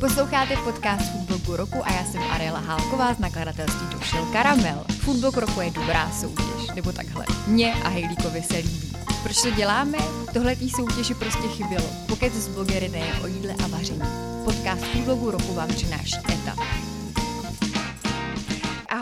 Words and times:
Posloucháte 0.00 0.56
podcast 0.56 1.12
Foodblogu 1.12 1.56
roku 1.56 1.86
a 1.86 1.92
já 1.92 2.04
jsem 2.04 2.22
Ariela 2.22 2.58
Hálková 2.58 3.14
z 3.14 3.18
nakladatelství 3.18 3.86
Došel 3.92 4.24
Karamel. 4.32 4.84
Foodblog 4.98 5.36
roku 5.36 5.60
je 5.60 5.70
dobrá 5.70 6.10
soutěž, 6.10 6.70
nebo 6.74 6.92
takhle. 6.92 7.24
Mně 7.46 7.74
a 7.74 7.88
Hejlíkovi 7.88 8.42
se 8.42 8.56
líbí. 8.56 8.92
Proč 9.22 9.42
to 9.42 9.50
děláme? 9.50 9.98
Tohle 10.32 10.56
tý 10.56 10.70
soutěži 10.70 11.14
prostě 11.14 11.48
chybělo. 11.48 11.86
Pokud 12.08 12.32
z 12.32 12.48
blogery 12.48 12.88
nejen 12.88 13.16
o 13.22 13.26
jídle 13.26 13.54
a 13.64 13.66
vaření. 13.66 14.02
Podcast 14.44 14.84
Foodblogu 14.84 15.30
roku 15.30 15.54
vám 15.54 15.68
přináší 15.68 16.16
ETA. 16.16 16.67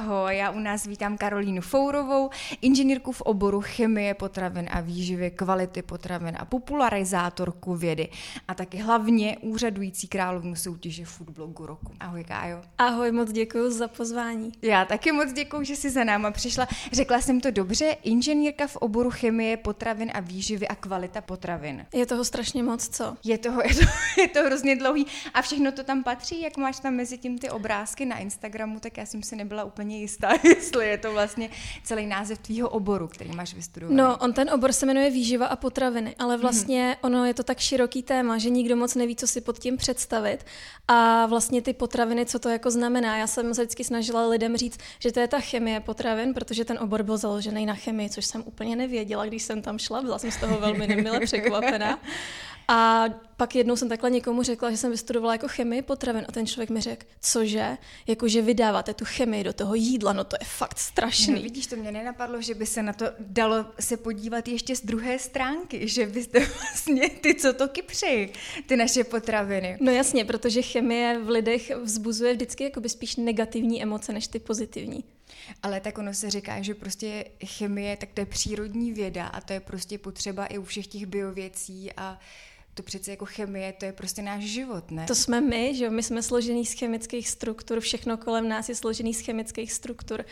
Ahoj, 0.07 0.37
já 0.37 0.51
u 0.51 0.59
nás 0.59 0.87
vítám 0.87 1.19
Karolínu 1.19 1.63
Fourovou, 1.63 2.31
inženýrku 2.61 3.13
v 3.13 3.21
oboru 3.21 3.61
chemie 3.61 4.15
potravin 4.15 4.69
a 4.73 4.81
výživy, 4.81 5.31
kvality 5.31 5.83
potravin 5.83 6.37
a 6.39 6.45
popularizátorku 6.45 7.75
vědy 7.75 8.09
a 8.49 8.55
taky 8.55 8.77
hlavně 8.77 9.37
úřadující 9.41 10.09
královnu 10.09 10.57
soutěže 10.57 11.05
Foodblogu 11.05 11.67
roku. 11.67 11.93
Ahoj, 12.01 12.25
Kájo. 12.25 12.63
Ahoj, 12.79 13.13
moc 13.13 13.33
děkuji 13.33 13.71
za 13.71 13.89
pozvání. 13.89 14.53
Já 14.63 14.85
taky 14.85 15.13
moc 15.13 15.33
děkuji, 15.33 15.63
že 15.63 15.77
jsi 15.77 15.91
za 15.91 16.05
náma 16.05 16.31
přišla. 16.31 16.69
Řekla 16.93 17.21
jsem 17.21 17.41
to 17.41 17.51
dobře, 17.51 17.97
inženýrka 18.03 18.67
v 18.67 18.77
oboru 18.77 19.11
chemie 19.11 19.57
potravin 19.57 20.11
a 20.15 20.21
výživy 20.21 20.69
a 20.69 20.75
kvalita 20.75 21.21
potravin. 21.21 21.87
Je 21.95 22.07
toho 22.07 22.25
strašně 22.25 22.63
moc, 22.63 22.89
co? 22.89 23.17
Je 23.25 23.39
toho, 23.39 23.63
je 23.69 23.75
to, 23.75 23.85
je 24.21 24.29
to 24.29 24.45
hrozně 24.45 24.77
dlouhý 24.77 25.07
a 25.35 25.43
všechno 25.43 25.73
to 25.73 25.85
tam 25.85 26.05
patří, 26.05 26.43
jak 26.43 26.57
máš 26.57 26.81
tam 26.81 26.95
mezi 26.95 27.19
tím 27.19 27.39
ty 27.39 27.51
obrázky 27.51 28.07
na 28.07 28.19
Instagramu, 28.19 28.81
tak 28.81 28.97
já 28.97 29.07
jsem 29.07 29.23
si 29.23 29.37
nebyla 29.37 29.65
úplně 29.65 29.96
jistá, 30.01 30.29
jestli 30.45 30.89
je 30.89 30.99
to 30.99 31.13
vlastně 31.13 31.51
celý 31.85 32.07
název 32.07 32.39
tvýho 32.39 32.69
oboru, 32.69 33.09
který 33.09 33.33
máš 33.33 33.55
vystudovaný. 33.55 33.97
No, 33.97 34.17
on 34.17 34.33
ten 34.33 34.51
obor 34.51 34.73
se 34.73 34.87
jmenuje 34.87 35.11
výživa 35.11 35.47
a 35.47 35.57
potraviny, 35.57 36.15
ale 36.19 36.35
mhm. 36.35 36.43
vlastně 36.43 36.91
mm-hmm. 36.93 37.07
ono 37.07 37.25
je 37.25 37.35
to 37.35 37.43
tak 37.43 37.59
široký 37.59 38.03
téma, 38.03 38.39
že 38.39 38.51
nikdo 38.51 38.77
moc 38.77 38.95
neví, 38.95 39.17
co 39.17 39.27
si 39.27 39.41
pod 39.41 39.59
tím 39.59 39.77
představit. 39.77 40.47
A 40.89 41.27
vlastně 41.27 41.63
ty 41.63 41.73
potraviny, 41.73 42.27
co 42.27 42.39
to 42.39 42.49
jako 42.49 42.71
znamená. 42.71 43.19
Já 43.19 43.27
jsem 43.27 43.55
se 43.55 43.63
vždycky 43.63 43.85
snažila 43.85 44.29
lidem 44.29 44.57
říct, 44.57 44.79
že 44.99 45.13
to 45.13 45.21
je 45.21 45.29
ta 45.29 45.41
chemie 45.41 45.81
potravin, 45.81 46.35
protože 46.35 46.65
ten 46.65 46.79
obor 46.79 47.03
byl 47.03 47.17
založený 47.17 47.67
na 47.67 47.75
chemii, 47.75 48.11
což 48.11 48.25
jsem 48.25 48.43
úplně 48.47 48.77
nevěděla, 48.77 49.27
když 49.27 49.43
jsem 49.43 49.63
tam 49.63 49.79
šla. 49.79 50.03
Byla 50.03 50.19
jsem 50.19 50.31
z 50.31 50.37
toho 50.37 50.59
velmi 50.59 50.87
nemile 50.87 51.21
překvapená. 51.21 51.99
A 52.69 53.05
pak 53.37 53.55
jednou 53.55 53.77
jsem 53.77 53.89
takhle 53.89 54.11
někomu 54.11 54.43
řekla, 54.43 54.71
že 54.71 54.77
jsem 54.77 54.91
vystudovala 54.91 55.33
jako 55.33 55.49
chemii 55.49 55.83
potravin 55.83 56.25
a 56.29 56.33
ten 56.33 56.47
člověk 56.47 56.71
mi 56.71 56.81
řekl, 56.81 57.07
cože, 57.21 57.77
jakože 58.07 58.43
vydáváte 58.43 58.95
tu 58.95 59.05
chemii 59.05 59.45
do 59.45 59.53
toho 59.53 59.75
jídla, 59.75 60.13
no 60.13 60.25
to 60.25 60.37
je 60.41 60.47
fakt 60.47 60.79
strašný. 60.79 61.35
No, 61.35 61.43
vidíš, 61.43 61.67
to 61.67 61.77
mě 61.77 61.93
nenapadlo, 61.93 62.43
že 62.43 62.55
by 62.55 62.67
se 62.67 62.83
na 62.83 62.93
to 62.93 63.07
dalo 63.19 63.67
se 63.81 63.97
podívat 63.97 64.49
ještě 64.49 64.77
z 64.77 64.81
druhé 64.81 65.19
stránky, 65.19 65.89
že 65.89 66.07
byste 66.07 66.39
vlastně 66.61 67.09
ty, 67.11 67.35
co 67.35 67.53
to 67.53 67.69
kypři, 67.69 68.33
ty 68.67 68.77
naše 68.77 69.05
potraviny. 69.05 69.79
No 69.81 69.93
jasně, 69.93 70.25
protože 70.25 70.63
chemie 70.63 71.19
v 71.19 71.29
lidech 71.29 71.77
vzbuzuje 71.77 72.35
vždycky 72.35 72.65
jakoby 72.65 72.89
spíš 72.89 73.17
negativní 73.17 73.83
emoce 73.83 74.13
než 74.13 74.27
ty 74.27 74.39
pozitivní. 74.39 75.05
Ale 75.63 75.81
tak 75.81 75.99
ono 75.99 76.15
se 76.15 76.31
říká, 76.31 76.63
že 76.63 76.75
prostě 76.75 77.25
chemie, 77.45 77.97
tak 77.97 78.09
to 78.15 78.21
je 78.21 78.27
přírodní 78.27 78.93
věda 78.93 79.27
a 79.27 79.41
to 79.41 79.53
je 79.53 79.61
prostě 79.61 79.99
potřeba 79.99 80.47
i 80.47 80.59
u 80.59 80.65
všech 80.65 80.87
těch 80.87 81.07
biověcí 81.07 81.93
a 81.97 82.19
to 82.77 82.83
přece 82.83 83.11
jako 83.11 83.27
chemie, 83.27 83.73
to 83.73 83.85
je 83.85 83.93
prostě 83.93 84.23
náš 84.23 84.45
život, 84.45 84.91
ne? 84.91 85.05
To 85.07 85.15
jsme 85.15 85.41
my, 85.41 85.75
že 85.75 85.91
my 85.91 86.03
jsme 86.03 86.23
složený 86.23 86.67
z 86.67 86.79
chemických 86.79 87.29
struktur, 87.29 87.81
všechno 87.81 88.17
kolem 88.17 88.49
nás 88.49 88.69
je 88.69 88.75
složený 88.75 89.15
z 89.15 89.21
chemických 89.21 89.73
struktur. 89.73 90.25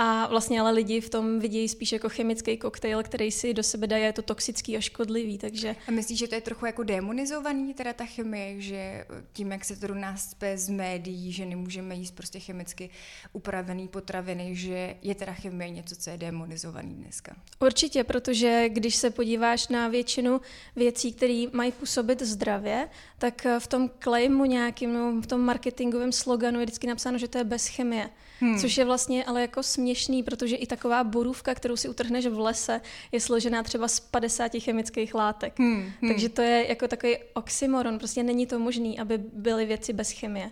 A 0.00 0.26
vlastně 0.26 0.60
ale 0.60 0.70
lidi 0.70 1.00
v 1.00 1.10
tom 1.10 1.38
vidějí 1.38 1.68
spíš 1.68 1.92
jako 1.92 2.08
chemický 2.08 2.56
koktejl, 2.56 3.02
který 3.02 3.30
si 3.30 3.54
do 3.54 3.62
sebe 3.62 3.86
dají, 3.86 4.04
je 4.04 4.12
to 4.12 4.22
toxický 4.22 4.76
a 4.76 4.80
škodlivý, 4.80 5.38
takže... 5.38 5.76
A 5.88 5.90
myslíš, 5.90 6.18
že 6.18 6.28
to 6.28 6.34
je 6.34 6.40
trochu 6.40 6.66
jako 6.66 6.82
demonizovaný, 6.82 7.74
teda 7.74 7.92
ta 7.92 8.04
chemie, 8.04 8.60
že 8.60 9.06
tím, 9.32 9.52
jak 9.52 9.64
se 9.64 9.76
to 9.76 9.86
do 9.86 9.94
nás 9.94 10.34
z 10.54 10.68
médií, 10.68 11.32
že 11.32 11.46
nemůžeme 11.46 11.94
jíst 11.94 12.10
prostě 12.10 12.40
chemicky 12.40 12.90
upravený 13.32 13.88
potraviny, 13.88 14.56
že 14.56 14.96
je 15.02 15.14
teda 15.14 15.32
chemie 15.32 15.70
něco, 15.70 15.96
co 15.96 16.10
je 16.10 16.16
demonizovaný 16.16 16.94
dneska? 16.94 17.36
Určitě, 17.60 18.04
protože 18.04 18.68
když 18.68 18.96
se 18.96 19.10
podíváš 19.10 19.68
na 19.68 19.88
většinu 19.88 20.40
věcí, 20.76 21.12
které 21.12 21.44
mají 21.52 21.72
působit 21.72 22.22
zdravě, 22.22 22.88
tak 23.18 23.46
v 23.58 23.66
tom 23.66 23.90
claimu 23.98 24.44
nějakým, 24.44 24.94
no, 24.94 25.20
v 25.20 25.26
tom 25.26 25.40
marketingovém 25.40 26.12
sloganu 26.12 26.60
je 26.60 26.66
vždycky 26.66 26.86
napsáno, 26.86 27.18
že 27.18 27.28
to 27.28 27.38
je 27.38 27.44
bez 27.44 27.66
chemie. 27.68 28.10
Hmm. 28.40 28.58
Což 28.58 28.76
je 28.76 28.84
vlastně 28.84 29.24
ale 29.24 29.40
jako 29.40 29.62
směšný, 29.62 30.22
protože 30.22 30.56
i 30.56 30.66
taková 30.66 31.04
borůvka, 31.04 31.54
kterou 31.54 31.76
si 31.76 31.88
utrhneš 31.88 32.26
v 32.26 32.38
lese, 32.38 32.80
je 33.12 33.20
složená 33.20 33.62
třeba 33.62 33.88
z 33.88 34.00
50 34.00 34.52
chemických 34.58 35.14
látek. 35.14 35.58
Hmm. 35.58 35.92
Hmm. 36.00 36.10
Takže 36.10 36.28
to 36.28 36.42
je 36.42 36.66
jako 36.68 36.88
takový 36.88 37.16
oxymoron. 37.34 37.98
Prostě 37.98 38.22
není 38.22 38.46
to 38.46 38.58
možný, 38.58 38.98
aby 38.98 39.18
byly 39.18 39.66
věci 39.66 39.92
bez 39.92 40.10
chemie. 40.10 40.50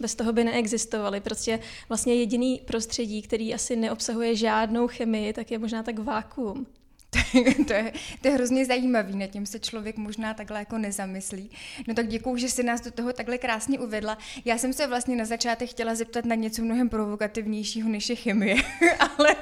Bez 0.00 0.14
toho 0.14 0.32
by 0.32 0.44
neexistovaly. 0.44 1.20
Prostě 1.20 1.60
vlastně 1.88 2.14
jediný 2.14 2.60
prostředí, 2.64 3.22
který 3.22 3.54
asi 3.54 3.76
neobsahuje 3.76 4.36
žádnou 4.36 4.88
chemii, 4.88 5.32
tak 5.32 5.50
je 5.50 5.58
možná 5.58 5.82
tak 5.82 5.98
vákuum. 5.98 6.66
To, 7.66 7.72
je, 7.72 7.92
to 8.20 8.28
je 8.28 8.34
hrozně 8.34 8.66
zajímavý, 8.66 9.16
nad 9.16 9.26
tím 9.26 9.46
se 9.46 9.58
člověk 9.58 9.96
možná 9.96 10.34
takhle 10.34 10.58
jako 10.58 10.78
nezamyslí. 10.78 11.50
No 11.88 11.94
tak 11.94 12.08
děkuju, 12.08 12.36
že 12.36 12.48
jsi 12.48 12.62
nás 12.62 12.80
do 12.80 12.90
toho 12.90 13.12
takhle 13.12 13.38
krásně 13.38 13.78
uvedla. 13.78 14.18
Já 14.44 14.58
jsem 14.58 14.72
se 14.72 14.86
vlastně 14.86 15.16
na 15.16 15.24
začátek 15.24 15.70
chtěla 15.70 15.94
zeptat 15.94 16.24
na 16.24 16.34
něco 16.34 16.62
mnohem 16.62 16.88
provokativnějšího 16.88 17.88
než 17.88 18.08
je 18.08 18.16
chemie, 18.16 18.56
ale 19.18 19.36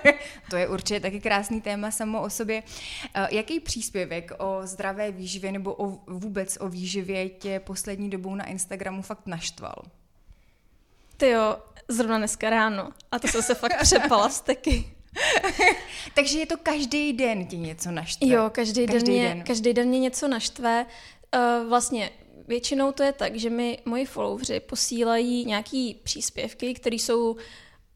to 0.51 0.57
je 0.57 0.69
určitě 0.69 1.01
taky 1.01 1.21
krásný 1.21 1.61
téma 1.61 1.91
samo 1.91 2.23
o 2.23 2.31
sobě. 2.31 2.63
Eh, 3.15 3.29
jaký 3.31 3.61
příspěvek 3.61 4.33
o 4.39 4.61
zdravé 4.65 5.13
výživě 5.13 5.53
nebo 5.53 5.75
o, 5.75 6.01
vůbec 6.07 6.59
o 6.61 6.69
výživě 6.69 7.29
tě 7.29 7.61
poslední 7.61 8.11
dobou 8.11 8.35
na 8.35 8.47
Instagramu 8.47 9.03
fakt 9.03 9.27
naštval? 9.27 9.83
Ty 11.17 11.31
jo, 11.31 11.57
zrovna 11.89 12.19
dneska 12.19 12.51
ráno. 12.51 12.91
A 13.11 13.19
to 13.19 13.29
jsem 13.29 13.43
se 13.43 13.55
fakt 13.55 13.83
přepala 13.83 14.29
steky. 14.29 14.94
Takže 16.15 16.39
je 16.39 16.47
to 16.47 16.57
každý 16.57 17.13
den 17.13 17.47
ti 17.47 17.57
něco 17.57 17.91
naštve? 17.91 18.29
Jo, 18.29 18.51
každý, 18.53 18.87
každý 18.87 19.07
den, 19.07 19.15
mě, 19.15 19.29
den. 19.29 19.43
každý 19.43 19.73
den 19.73 19.89
mě 19.89 19.99
něco 19.99 20.29
naštve. 20.29 20.87
Uh, 21.35 21.69
vlastně 21.69 22.11
většinou 22.49 22.93
to 22.93 23.03
je 23.03 23.13
tak, 23.13 23.37
že 23.37 23.51
mi 23.51 23.79
moji 23.85 24.07
followři 24.07 24.61
posílají 24.61 25.45
nějaký 25.45 26.01
příspěvky, 26.03 26.75
které 26.75 26.97
jsou 26.97 27.37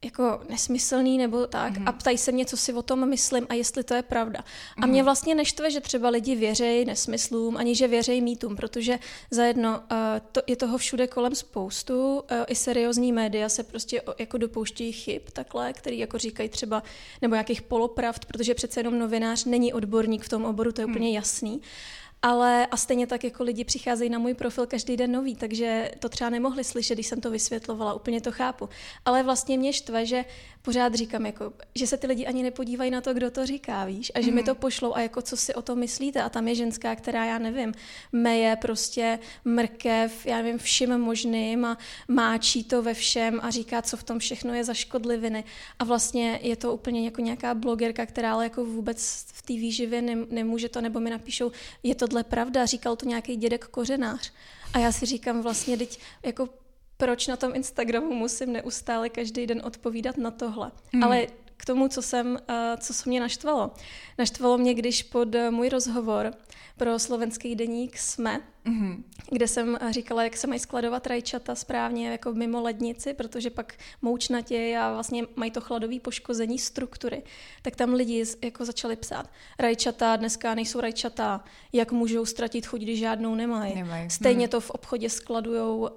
jako 0.05 0.41
nesmyslný 0.49 1.19
nebo 1.19 1.47
tak 1.47 1.73
mm-hmm. 1.73 1.89
a 1.89 1.93
ptají 1.93 2.19
se 2.19 2.33
mě, 2.33 2.47
co 2.47 2.57
si 2.57 2.73
o 2.73 2.83
tom 2.83 3.09
myslím 3.09 3.47
a 3.49 3.55
jestli 3.55 3.85
to 3.85 3.95
je 3.95 4.03
pravda. 4.03 4.41
Mm-hmm. 4.41 4.85
A 4.85 4.87
mě 4.87 5.01
mhm. 5.01 5.05
vlastně 5.05 5.35
neštve, 5.35 5.71
že 5.71 5.81
třeba 5.81 6.09
lidi 6.09 6.37
věřejí 6.37 6.85
nesmyslům, 6.85 7.57
ani 7.57 7.75
že 7.75 7.89
věřejí 7.89 8.21
mýtům, 8.21 8.57
protože 8.57 8.99
zajedno 9.31 9.71
uh, 9.79 9.97
to, 10.33 10.41
je 10.47 10.57
toho 10.57 10.79
všude 10.79 11.07
kolem 11.07 11.35
spoustu, 11.35 12.15
uh, 12.15 12.23
i 12.47 12.55
seriózní 12.55 13.13
média 13.13 13.49
se 13.49 13.63
prostě 13.63 14.03
jako 14.19 14.39
dopouštějí 14.39 14.93
chyb 14.93 15.23
takhle, 15.33 15.73
který 15.73 15.99
jako 15.99 16.19
říkají 16.19 16.49
třeba, 16.49 16.83
nebo 17.23 17.35
nějakých 17.35 17.63
polopravd, 17.63 18.25
protože 18.25 18.55
přece 18.55 18.81
jenom 18.81 18.99
novinář 18.99 19.45
není 19.45 19.73
odborník 19.73 20.25
v 20.25 20.29
tom 20.29 20.45
oboru, 20.45 20.73
to 20.73 20.81
je 20.81 20.87
mm. 20.87 20.93
úplně 20.93 21.13
jasný. 21.13 21.61
Ale 22.23 22.67
a 22.67 22.77
stejně 22.77 23.07
tak 23.07 23.25
jako 23.25 23.45
lidi 23.45 23.65
přicházejí 23.65 24.11
na 24.11 24.19
můj 24.19 24.35
profil 24.35 24.67
každý 24.67 24.97
den 24.97 25.13
nový, 25.13 25.37
takže 25.37 25.91
to 25.99 26.09
třeba 26.09 26.31
nemohli 26.31 26.65
slyšet, 26.65 26.95
když 26.95 27.07
jsem 27.07 27.21
to 27.21 27.31
vysvětlovala, 27.31 27.95
úplně 27.95 28.21
to 28.21 28.33
chápu. 28.33 28.69
Ale 29.05 29.23
vlastně 29.23 29.59
mě 29.59 29.73
štve, 29.73 30.07
že 30.07 30.25
pořád 30.69 30.95
říkám, 30.95 31.27
jako, 31.27 31.53
že 31.75 31.87
se 31.87 31.97
ty 31.97 32.07
lidi 32.07 32.27
ani 32.27 32.43
nepodívají 32.43 32.91
na 32.91 33.01
to, 33.01 33.15
kdo 33.15 33.31
to 33.31 33.47
říká, 33.47 33.85
víš, 33.85 34.13
a 34.15 34.21
že 34.21 34.31
mm. 34.31 34.35
mi 34.35 34.43
to 34.43 34.51
mhm. 34.51 34.61
pošlou 34.61 34.95
a 34.95 35.01
jako 35.01 35.23
co 35.23 35.37
si 35.37 35.55
o 35.55 35.63
tom 35.63 35.79
myslíte. 35.79 36.23
A 36.23 36.29
tam 36.29 36.49
je 36.49 36.55
ženská, 36.55 36.97
která, 36.97 37.25
já 37.25 37.39
nevím, 37.39 37.73
meje 38.13 38.57
prostě 38.57 39.19
mrkev, 39.45 40.27
já 40.27 40.37
nevím, 40.37 40.59
vším 40.59 40.99
možným 40.99 41.65
a 41.65 41.79
máčí 42.09 42.65
to 42.65 42.83
ve 42.83 42.95
všem 42.95 43.41
a 43.43 43.51
říká, 43.51 43.83
co 43.83 43.97
v 43.97 44.03
tom 44.03 44.19
všechno 44.19 44.55
je 44.55 44.65
za 44.65 44.75
škodliviny. 44.75 45.45
A 45.79 45.85
vlastně 45.85 46.41
je 46.43 46.57
to 46.57 46.73
úplně 46.73 47.05
jako 47.05 47.21
nějaká 47.21 47.55
blogerka, 47.55 48.07
která 48.07 48.33
ale 48.33 48.45
jako 48.45 48.65
vůbec 48.65 49.25
v 49.33 49.43
té 49.43 49.53
výživě 49.53 50.03
nemůže 50.31 50.69
to, 50.69 50.81
nebo 50.81 51.01
mi 51.01 51.11
napíšou, 51.11 51.53
je 51.83 51.95
tohle 51.95 52.25
pravda, 52.25 52.67
říkal 52.67 52.97
to 52.97 53.07
nějaký 53.07 53.37
dědek 53.37 53.65
kořenář. 53.65 54.33
A 54.75 54.79
já 54.79 54.93
si 54.93 55.07
říkám 55.07 55.43
vlastně, 55.43 55.77
teď 55.77 55.99
jako 56.23 56.49
proč 56.99 57.27
na 57.27 57.37
tom 57.37 57.55
Instagramu 57.55 58.15
musím 58.15 58.53
neustále 58.53 59.09
každý 59.09 59.47
den 59.47 59.63
odpovídat 59.65 60.17
na 60.17 60.31
tohle. 60.31 60.73
Hmm. 60.93 61.05
Ale 61.05 61.27
k 61.57 61.65
tomu, 61.65 61.89
co, 61.89 62.03
jsem, 62.03 62.39
eh, 62.49 62.77
co 62.81 62.95
se 62.95 63.09
mě 63.09 63.21
naštvalo. 63.21 63.71
Naštvalo 64.19 64.59
mě, 64.59 64.75
když 64.75 65.03
pod 65.03 65.35
eh, 65.35 65.51
můj 65.51 65.69
rozhovor 65.69 66.35
pro 66.77 66.99
slovenský 66.99 67.55
deník 67.55 67.99
SME, 67.99 68.41
mm-hmm. 68.67 69.03
kde 69.31 69.49
jsem 69.49 69.79
říkala, 69.91 70.25
jak 70.25 70.37
se 70.37 70.47
mají 70.47 70.61
skladovat 70.61 71.07
rajčata 71.07 71.55
správně 71.55 72.09
jako 72.09 72.33
mimo 72.33 72.63
lednici, 72.63 73.15
protože 73.15 73.51
pak 73.51 73.75
moučnatě 74.03 74.79
a 74.81 74.93
vlastně 74.93 75.25
mají 75.37 75.51
to 75.51 75.61
chladové 75.61 76.01
poškození 76.01 76.59
struktury, 76.59 77.23
tak 77.63 77.77
tam 77.77 77.95
lidi 77.95 78.25
jako 78.45 78.65
začali 78.65 78.97
psát. 78.97 79.31
Rajčata 79.59 80.17
dneska 80.17 80.55
nejsou 80.55 80.81
rajčata, 80.81 81.45
jak 81.73 81.93
můžou 81.93 82.27
ztratit 82.27 82.67
chuť, 82.67 82.81
když 82.81 82.99
žádnou 82.99 83.35
nemají. 83.35 83.75
Nemaj. 83.75 84.11
Stejně 84.11 84.45
hmm. 84.45 84.51
to 84.51 84.61
v 84.61 84.71
obchodě 84.71 85.11
skladujou 85.11 85.79
uh, 85.79 85.89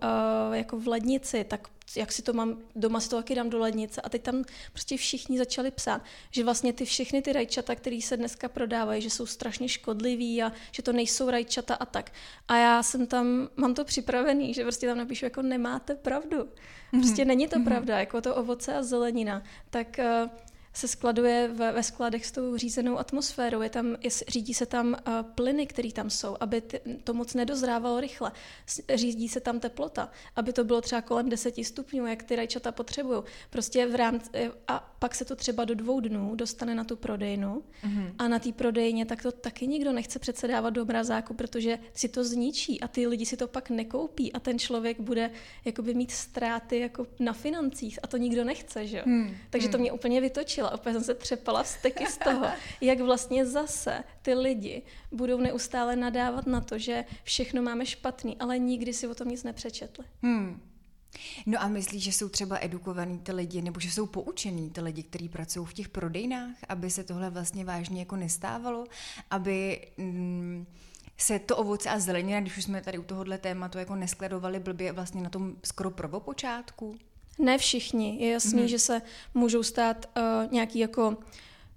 jako 0.51 0.79
v 0.79 0.87
lednici, 0.87 1.43
tak 1.43 1.67
jak 1.95 2.11
si 2.11 2.21
to 2.21 2.33
mám, 2.33 2.57
doma 2.75 2.99
si 2.99 3.09
to 3.09 3.15
taky 3.15 3.35
dám 3.35 3.49
do 3.49 3.59
lednice. 3.59 4.01
A 4.01 4.09
teď 4.09 4.21
tam 4.21 4.43
prostě 4.71 4.97
všichni 4.97 5.37
začali 5.37 5.71
psát, 5.71 6.01
že 6.31 6.43
vlastně 6.43 6.73
ty 6.73 6.85
všechny 6.85 7.21
ty 7.21 7.33
rajčata, 7.33 7.75
které 7.75 7.99
se 8.01 8.17
dneska 8.17 8.49
prodávají, 8.49 9.01
že 9.01 9.09
jsou 9.09 9.25
strašně 9.25 9.69
škodlivý 9.69 10.43
a 10.43 10.51
že 10.71 10.81
to 10.81 10.93
nejsou 10.93 11.29
rajčata 11.29 11.75
a 11.75 11.85
tak. 11.85 12.11
A 12.47 12.55
já 12.61 12.83
jsem 12.83 13.07
tam, 13.07 13.49
mám 13.55 13.73
to 13.73 13.85
připravený, 13.85 14.53
že 14.53 14.63
prostě 14.63 14.87
tam 14.87 14.97
napíšu, 14.97 15.25
jako 15.25 15.41
nemáte 15.41 15.95
pravdu. 15.95 16.49
Prostě 16.91 17.23
mm-hmm. 17.23 17.27
není 17.27 17.47
to 17.47 17.59
mm-hmm. 17.59 17.63
pravda, 17.63 17.99
jako 17.99 18.21
to 18.21 18.35
ovoce 18.35 18.75
a 18.75 18.83
zelenina. 18.83 19.43
Tak 19.69 19.99
uh, 19.99 20.29
se 20.73 20.87
skladuje 20.87 21.47
ve, 21.47 21.71
ve 21.71 21.83
skladech 21.83 22.25
s 22.25 22.31
tou 22.31 22.57
řízenou 22.57 22.97
atmosférou. 22.97 23.61
Je 23.61 23.69
tam, 23.69 23.95
je, 24.01 24.09
řídí 24.27 24.53
se 24.53 24.65
tam 24.65 24.87
uh, 24.87 25.13
plyny, 25.35 25.67
které 25.67 25.91
tam 25.91 26.09
jsou, 26.09 26.37
aby 26.39 26.61
ty, 26.61 26.81
to 27.03 27.13
moc 27.13 27.33
nedozrávalo 27.33 27.99
rychle. 27.99 28.31
Řídí 28.95 29.29
se 29.29 29.39
tam 29.39 29.59
teplota, 29.59 30.09
aby 30.35 30.53
to 30.53 30.63
bylo 30.63 30.81
třeba 30.81 31.01
kolem 31.01 31.29
10 31.29 31.55
stupňů, 31.63 32.07
jak 32.07 32.23
ty 32.23 32.35
rajčata 32.35 32.71
potřebují. 32.71 33.23
Prostě 33.49 33.87
v 33.87 33.95
rámci, 33.95 34.29
eh, 34.33 34.51
a 34.67 34.90
pak 35.01 35.15
se 35.15 35.25
to 35.25 35.36
třeba 35.36 35.65
do 35.65 35.75
dvou 35.75 36.00
dnů 36.00 36.36
dostane 36.36 36.75
na 36.75 36.83
tu 36.83 36.95
prodejnu 36.95 37.63
mm-hmm. 37.83 38.13
a 38.18 38.27
na 38.27 38.39
té 38.39 38.51
prodejně 38.51 39.06
tak 39.06 39.21
to 39.21 39.31
taky 39.31 39.68
nikdo 39.68 39.94
nechce 39.94 40.19
přece 40.19 40.48
dávat 40.48 40.69
do 40.69 40.86
mrazáku, 40.86 41.33
protože 41.33 41.80
si 41.94 42.09
to 42.09 42.24
zničí 42.24 42.81
a 42.81 42.88
ty 42.88 43.07
lidi 43.07 43.25
si 43.25 43.38
to 43.38 43.48
pak 43.48 43.69
nekoupí 43.69 44.33
a 44.33 44.39
ten 44.39 44.59
člověk 44.59 45.00
bude 45.00 45.31
jakoby 45.65 45.94
mít 45.94 46.12
ztráty 46.12 46.80
jako 46.80 47.07
na 47.19 47.33
financích 47.33 48.00
a 48.03 48.07
to 48.07 48.18
nikdo 48.18 48.44
nechce, 48.44 48.88
že? 48.88 49.03
Mm. 49.06 49.36
Takže 49.50 49.69
to 49.69 49.77
hmm. 49.77 49.81
mě 49.81 49.92
úplně 49.92 50.21
vytočilo 50.21 50.62
těšila, 50.62 50.74
opět 50.74 50.94
jsem 50.94 51.03
se 51.03 51.13
třepala 51.13 51.63
vzteky 51.63 52.06
z 52.07 52.18
toho, 52.18 52.45
jak 52.81 53.00
vlastně 53.00 53.45
zase 53.45 54.03
ty 54.21 54.33
lidi 54.33 54.81
budou 55.12 55.38
neustále 55.38 55.95
nadávat 55.95 56.48
na 56.48 56.62
to, 56.62 56.77
že 56.77 57.06
všechno 57.24 57.62
máme 57.62 57.86
špatný, 57.86 58.38
ale 58.39 58.59
nikdy 58.59 58.94
si 58.94 59.07
o 59.07 59.15
tom 59.15 59.27
nic 59.27 59.44
nepřečetli. 59.44 60.06
Hmm. 60.21 60.62
No 61.45 61.61
a 61.61 61.67
myslíš, 61.67 62.03
že 62.03 62.11
jsou 62.11 62.29
třeba 62.29 62.57
edukovaní 62.61 63.19
ty 63.19 63.31
lidi, 63.31 63.61
nebo 63.61 63.79
že 63.79 63.91
jsou 63.91 64.05
poučení 64.05 64.69
ty 64.69 64.81
lidi, 64.81 65.03
kteří 65.03 65.29
pracují 65.29 65.65
v 65.65 65.73
těch 65.73 65.89
prodejnách, 65.89 66.55
aby 66.69 66.89
se 66.89 67.03
tohle 67.03 67.29
vlastně 67.29 67.65
vážně 67.65 67.99
jako 67.99 68.15
nestávalo, 68.15 68.85
aby 69.29 69.87
mm, 69.97 70.65
se 71.17 71.39
to 71.39 71.57
ovoce 71.57 71.89
a 71.89 71.99
zelenina, 71.99 72.39
když 72.39 72.57
už 72.57 72.63
jsme 72.63 72.81
tady 72.81 72.97
u 72.97 73.03
tohohle 73.03 73.37
tématu 73.37 73.77
jako 73.77 73.95
neskladovali 73.95 74.59
blbě 74.59 74.91
vlastně 74.91 75.21
na 75.21 75.29
tom 75.29 75.55
skoro 75.63 75.91
prvopočátku? 75.91 76.95
Ne 77.39 77.57
všichni. 77.57 78.17
Je 78.19 78.31
jasný, 78.31 78.61
mm-hmm. 78.61 78.65
že 78.65 78.79
se 78.79 79.01
můžou 79.33 79.63
stát 79.63 80.05
uh, 80.17 80.51
nějaký 80.51 80.79
jako 80.79 81.17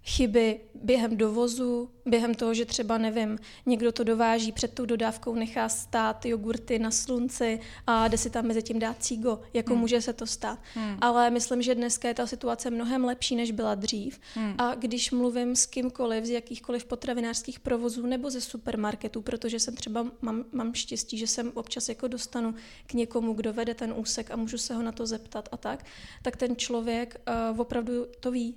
chyby 0.05 0.61
během 0.75 1.17
dovozu, 1.17 1.91
během 2.07 2.35
toho, 2.35 2.55
že 2.55 2.65
třeba, 2.65 2.99
nevím, 2.99 3.39
někdo 3.67 3.93
to 3.93 4.05
dováží, 4.05 4.53
před 4.53 4.75
tou 4.75 4.85
dodávkou 4.85 5.35
nechá 5.35 5.69
stát 5.69 6.27
jogurty 6.27 6.79
na 6.79 6.91
slunci 6.91 7.61
a 7.87 8.09
jde 8.09 8.19
si 8.19 8.31
tam 8.31 8.47
mezi 8.47 8.63
tím 8.63 8.79
dát 8.79 9.03
cígo, 9.03 9.41
jako 9.55 9.73
hmm. 9.73 9.81
může 9.81 10.01
se 10.01 10.13
to 10.13 10.27
stát. 10.27 10.59
Hmm. 10.75 10.99
Ale 11.01 11.31
myslím, 11.31 11.63
že 11.63 11.75
dneska 11.75 12.09
je 12.09 12.15
ta 12.15 12.27
situace 12.27 12.71
mnohem 12.71 13.05
lepší, 13.05 13.37
než 13.37 13.51
byla 13.51 13.75
dřív. 13.75 14.21
Hmm. 14.35 14.55
A 14.59 14.75
když 14.75 15.11
mluvím 15.11 15.57
s 15.57 15.67
kýmkoliv, 15.67 16.25
z 16.25 16.31
jakýchkoliv 16.31 16.85
potravinářských 16.85 17.61
provozů 17.61 18.07
nebo 18.07 18.31
ze 18.31 18.41
supermarketů, 18.41 19.23
protože 19.23 19.61
jsem 19.61 19.75
třeba, 19.77 20.07
mám, 20.21 20.45
mám 20.53 20.75
štěstí, 20.75 21.19
že 21.19 21.27
jsem 21.27 21.53
občas 21.55 21.89
jako 21.89 22.09
dostanu 22.09 22.55
k 22.87 22.95
někomu, 22.95 23.33
kdo 23.33 23.53
vede 23.53 23.75
ten 23.75 23.95
úsek 23.97 24.31
a 24.31 24.37
můžu 24.37 24.59
se 24.59 24.75
ho 24.75 24.83
na 24.83 24.93
to 24.93 25.07
zeptat 25.07 25.49
a 25.53 25.57
tak, 25.57 25.85
tak 26.23 26.37
ten 26.37 26.57
člověk 26.57 27.21
uh, 27.53 27.61
opravdu 27.61 28.07
to 28.21 28.31
ví 28.31 28.55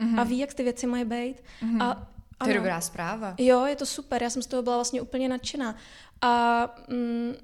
mm-hmm. 0.00 0.20
a 0.20 0.24
ví, 0.24 0.38
jak 0.38 0.54
ty 0.54 0.62
věci 0.62 0.86
mají 0.86 1.04
být. 1.04 1.36
Mm-hmm. 1.62 1.82
A, 1.82 2.06
to 2.44 2.48
je 2.48 2.56
dobrá 2.56 2.80
zpráva. 2.80 3.34
Jo, 3.38 3.64
je 3.64 3.76
to 3.76 3.86
super, 3.86 4.22
já 4.22 4.30
jsem 4.30 4.42
z 4.42 4.46
toho 4.46 4.62
byla 4.62 4.76
vlastně 4.76 5.02
úplně 5.02 5.28
nadšená. 5.28 5.76
A 6.20 6.64
mm, 6.88 7.34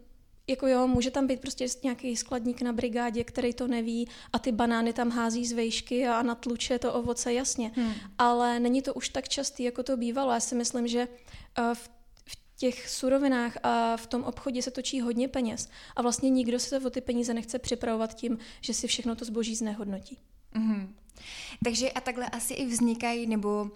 jako 0.47 0.67
jo, 0.67 0.87
může 0.87 1.11
tam 1.11 1.27
být 1.27 1.41
prostě 1.41 1.67
nějaký 1.83 2.17
skladník 2.17 2.63
na 2.63 2.73
brigádě, 2.73 3.25
který 3.25 3.55
to 3.55 3.67
neví 3.67 4.09
a 4.33 4.39
ty 4.39 4.53
banány 4.53 4.93
tam 4.93 5.11
hází 5.11 5.47
z 5.47 5.53
vejšky 5.53 6.07
a 6.07 6.23
natluče 6.23 6.79
to 6.79 6.93
ovoce, 6.93 7.33
jasně. 7.33 7.73
Hmm. 7.75 7.93
Ale 8.19 8.61
není 8.61 8.83
to 8.83 8.95
už 8.95 9.09
tak 9.09 9.29
častý, 9.29 9.63
jako 9.63 9.83
to 9.83 9.97
bývalo. 9.97 10.33
Já 10.33 10.41
si 10.41 10.55
myslím, 10.55 10.89
že 10.89 11.09
v 11.75 11.91
v 12.29 12.37
těch 12.57 12.89
surovinách 12.89 13.57
a 13.63 13.97
v 13.97 14.07
tom 14.07 14.23
obchodě 14.23 14.63
se 14.63 14.71
točí 14.71 15.01
hodně 15.01 15.29
peněz 15.29 15.69
a 15.97 16.03
vlastně 16.03 16.31
nikdo 16.31 16.59
se 16.59 16.81
o 16.81 16.91
ty 16.91 17.01
peníze 17.01 17.35
nechce 17.35 17.59
připravovat 17.59 18.15
tím, 18.15 18.39
že 18.61 18.75
si 18.75 18.87
všechno 18.87 19.17
to 19.17 19.25
zboží 19.25 19.57
znehodnotí. 19.57 20.19
Mm-hmm. 20.57 20.89
Takže 21.65 21.93
a 21.93 22.01
takhle 22.01 22.29
asi 22.29 22.55
i 22.55 22.67
vznikají, 22.67 23.27
nebo 23.27 23.63
uh, 23.63 23.71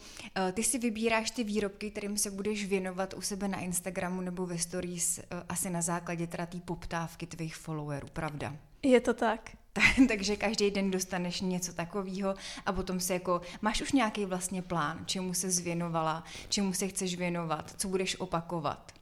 ty 0.53 0.63
si 0.63 0.79
vybíráš 0.79 1.31
ty 1.31 1.45
výrobky, 1.45 1.91
kterým 1.91 2.19
se 2.19 2.31
budeš 2.31 2.65
věnovat 2.67 3.15
u 3.15 3.21
sebe 3.21 3.49
na 3.49 3.59
Instagramu 3.59 4.21
nebo 4.21 4.47
ve 4.47 4.59
stories, 4.59 5.19
uh, 5.19 5.41
asi 5.49 5.71
na 5.71 5.83
základě 5.83 6.27
teda 6.27 6.47
té 6.47 6.59
poptávky 6.61 7.27
tvých 7.27 7.57
followerů, 7.57 8.09
pravda? 8.13 8.57
Je 8.83 9.01
to 9.01 9.15
tak. 9.27 9.51
Takže 10.09 10.37
každý 10.37 10.71
den 10.71 10.91
dostaneš 10.91 11.41
něco 11.41 11.73
takového 11.73 12.35
a 12.67 12.73
potom 12.73 13.01
se 13.01 13.15
jako, 13.15 13.41
máš 13.63 13.83
už 13.83 13.93
nějaký 13.93 14.25
vlastně 14.25 14.63
plán, 14.63 15.03
čemu 15.07 15.35
se 15.35 15.51
zvěnovala, 15.51 16.25
čemu 16.49 16.73
se 16.73 16.89
chceš 16.89 17.15
věnovat, 17.15 17.75
co 17.77 17.89
budeš 17.89 18.21
opakovat? 18.21 18.93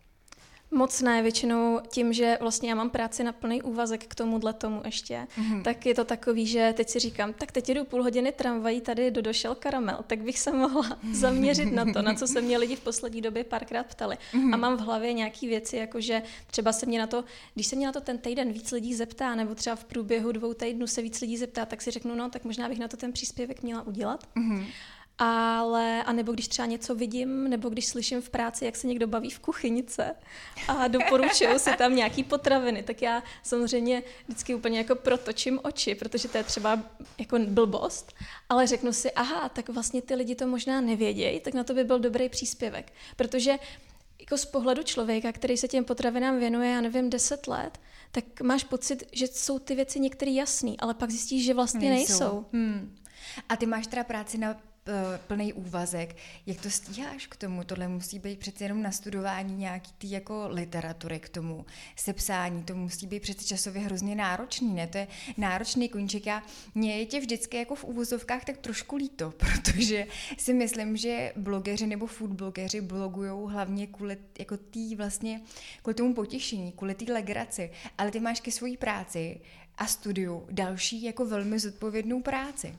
Moc 0.70 1.00
ne, 1.00 1.22
většinou 1.22 1.80
tím, 1.88 2.12
že 2.12 2.38
vlastně 2.40 2.68
já 2.68 2.74
mám 2.74 2.90
práci 2.90 3.24
na 3.24 3.32
plný 3.32 3.62
úvazek 3.62 4.06
k 4.06 4.14
tomuhle 4.14 4.52
tomu 4.52 4.82
ještě, 4.84 5.26
mm-hmm. 5.38 5.62
tak 5.62 5.86
je 5.86 5.94
to 5.94 6.04
takový, 6.04 6.46
že 6.46 6.74
teď 6.76 6.88
si 6.88 6.98
říkám, 6.98 7.32
tak 7.32 7.52
teď 7.52 7.68
jdu 7.68 7.84
půl 7.84 8.02
hodiny 8.02 8.32
tramvají 8.32 8.80
tady 8.80 9.10
do 9.10 9.22
došel 9.22 9.54
karamel, 9.54 9.98
tak 10.06 10.22
bych 10.22 10.38
se 10.38 10.52
mohla 10.52 10.98
zaměřit 11.12 11.72
na 11.72 11.84
to, 11.92 12.02
na 12.02 12.14
co 12.14 12.26
se 12.26 12.40
mě 12.40 12.58
lidi 12.58 12.76
v 12.76 12.80
poslední 12.80 13.20
době 13.20 13.44
párkrát 13.44 13.86
ptali. 13.86 14.16
Mm-hmm. 14.32 14.54
A 14.54 14.56
mám 14.56 14.76
v 14.76 14.80
hlavě 14.80 15.12
nějaké 15.12 15.46
věci, 15.46 15.76
jako 15.76 16.00
že 16.00 16.22
třeba 16.46 16.72
se 16.72 16.86
mě 16.86 16.98
na 16.98 17.06
to, 17.06 17.24
když 17.54 17.66
se 17.66 17.76
mě 17.76 17.86
na 17.86 17.92
to 17.92 18.00
ten 18.00 18.18
týden 18.18 18.52
víc 18.52 18.72
lidí 18.72 18.94
zeptá, 18.94 19.34
nebo 19.34 19.54
třeba 19.54 19.76
v 19.76 19.84
průběhu 19.84 20.32
dvou 20.32 20.54
týdnů 20.54 20.86
se 20.86 21.02
víc 21.02 21.20
lidí 21.20 21.36
zeptá, 21.36 21.66
tak 21.66 21.82
si 21.82 21.90
řeknu, 21.90 22.14
no 22.14 22.30
tak 22.30 22.44
možná 22.44 22.68
bych 22.68 22.78
na 22.78 22.88
to 22.88 22.96
ten 22.96 23.12
příspěvek 23.12 23.62
měla 23.62 23.86
udělat. 23.86 24.28
Mm-hmm 24.36 24.66
ale, 25.18 26.02
a 26.02 26.12
nebo 26.12 26.32
když 26.32 26.48
třeba 26.48 26.66
něco 26.66 26.94
vidím, 26.94 27.50
nebo 27.50 27.68
když 27.68 27.86
slyším 27.86 28.22
v 28.22 28.30
práci, 28.30 28.64
jak 28.64 28.76
se 28.76 28.86
někdo 28.86 29.06
baví 29.06 29.30
v 29.30 29.38
kuchynice 29.38 30.14
a 30.68 30.88
doporučují 30.88 31.58
si 31.58 31.76
tam 31.76 31.96
nějaký 31.96 32.24
potraviny, 32.24 32.82
tak 32.82 33.02
já 33.02 33.22
samozřejmě 33.42 34.02
vždycky 34.28 34.54
úplně 34.54 34.78
jako 34.78 34.94
protočím 34.94 35.60
oči, 35.62 35.94
protože 35.94 36.28
to 36.28 36.38
je 36.38 36.44
třeba 36.44 36.80
jako 37.18 37.38
blbost, 37.38 38.14
ale 38.48 38.66
řeknu 38.66 38.92
si, 38.92 39.12
aha, 39.12 39.48
tak 39.48 39.68
vlastně 39.68 40.02
ty 40.02 40.14
lidi 40.14 40.34
to 40.34 40.46
možná 40.46 40.80
nevědějí, 40.80 41.40
tak 41.40 41.54
na 41.54 41.64
to 41.64 41.74
by 41.74 41.84
byl 41.84 41.98
dobrý 41.98 42.28
příspěvek, 42.28 42.92
protože 43.16 43.58
jako 44.20 44.38
z 44.38 44.44
pohledu 44.44 44.82
člověka, 44.82 45.32
který 45.32 45.56
se 45.56 45.68
těm 45.68 45.84
potravinám 45.84 46.38
věnuje, 46.38 46.70
já 46.70 46.80
nevím, 46.80 47.10
deset 47.10 47.46
let, 47.46 47.78
tak 48.12 48.40
máš 48.42 48.64
pocit, 48.64 49.04
že 49.12 49.26
jsou 49.26 49.58
ty 49.58 49.74
věci 49.74 50.00
některé 50.00 50.30
jasný, 50.30 50.80
ale 50.80 50.94
pak 50.94 51.10
zjistíš, 51.10 51.44
že 51.44 51.54
vlastně 51.54 51.90
nejsou. 51.90 52.12
nejsou. 52.12 52.46
Hmm. 52.52 52.96
A 53.48 53.56
ty 53.56 53.66
máš 53.66 53.86
teda 53.86 54.04
práci 54.04 54.38
na 54.38 54.67
plný 55.26 55.52
úvazek. 55.52 56.16
Jak 56.46 56.60
to 56.60 56.70
stíháš 56.70 57.26
k 57.26 57.36
tomu? 57.36 57.64
Tohle 57.64 57.88
musí 57.88 58.18
být 58.18 58.38
přece 58.38 58.64
jenom 58.64 58.82
na 58.82 58.92
studování 58.92 59.56
nějaký 59.56 59.92
ty 59.98 60.10
jako 60.10 60.48
literatury 60.50 61.20
k 61.20 61.28
tomu, 61.28 61.66
sepsání, 61.96 62.62
to 62.62 62.74
musí 62.74 63.06
být 63.06 63.22
přece 63.22 63.44
časově 63.44 63.82
hrozně 63.82 64.14
náročný, 64.14 64.74
ne? 64.74 64.86
To 64.86 64.98
je 64.98 65.06
náročný 65.36 65.88
koníček. 65.88 66.26
Já, 66.26 66.42
mě 66.74 66.98
je 66.98 67.06
tě 67.06 67.20
vždycky 67.20 67.56
jako 67.56 67.74
v 67.74 67.84
úvozovkách 67.84 68.44
tak 68.44 68.56
trošku 68.56 68.96
líto, 68.96 69.30
protože 69.36 70.06
si 70.38 70.54
myslím, 70.54 70.96
že 70.96 71.32
blogeři 71.36 71.86
nebo 71.86 72.06
food 72.06 72.30
blogeři 72.30 72.80
blogují 72.80 73.30
hlavně 73.52 73.86
kvůli 73.86 74.16
jako 74.38 74.56
tý 74.56 74.96
vlastně, 74.96 75.40
kvůli 75.82 75.94
tomu 75.94 76.14
potěšení, 76.14 76.72
kvůli 76.72 76.94
té 76.94 77.12
legraci, 77.12 77.70
ale 77.98 78.10
ty 78.10 78.20
máš 78.20 78.40
ke 78.40 78.50
své 78.50 78.76
práci 78.76 79.40
a 79.78 79.86
studiu 79.86 80.46
další 80.50 81.02
jako 81.02 81.26
velmi 81.26 81.58
zodpovědnou 81.58 82.22
práci. 82.22 82.74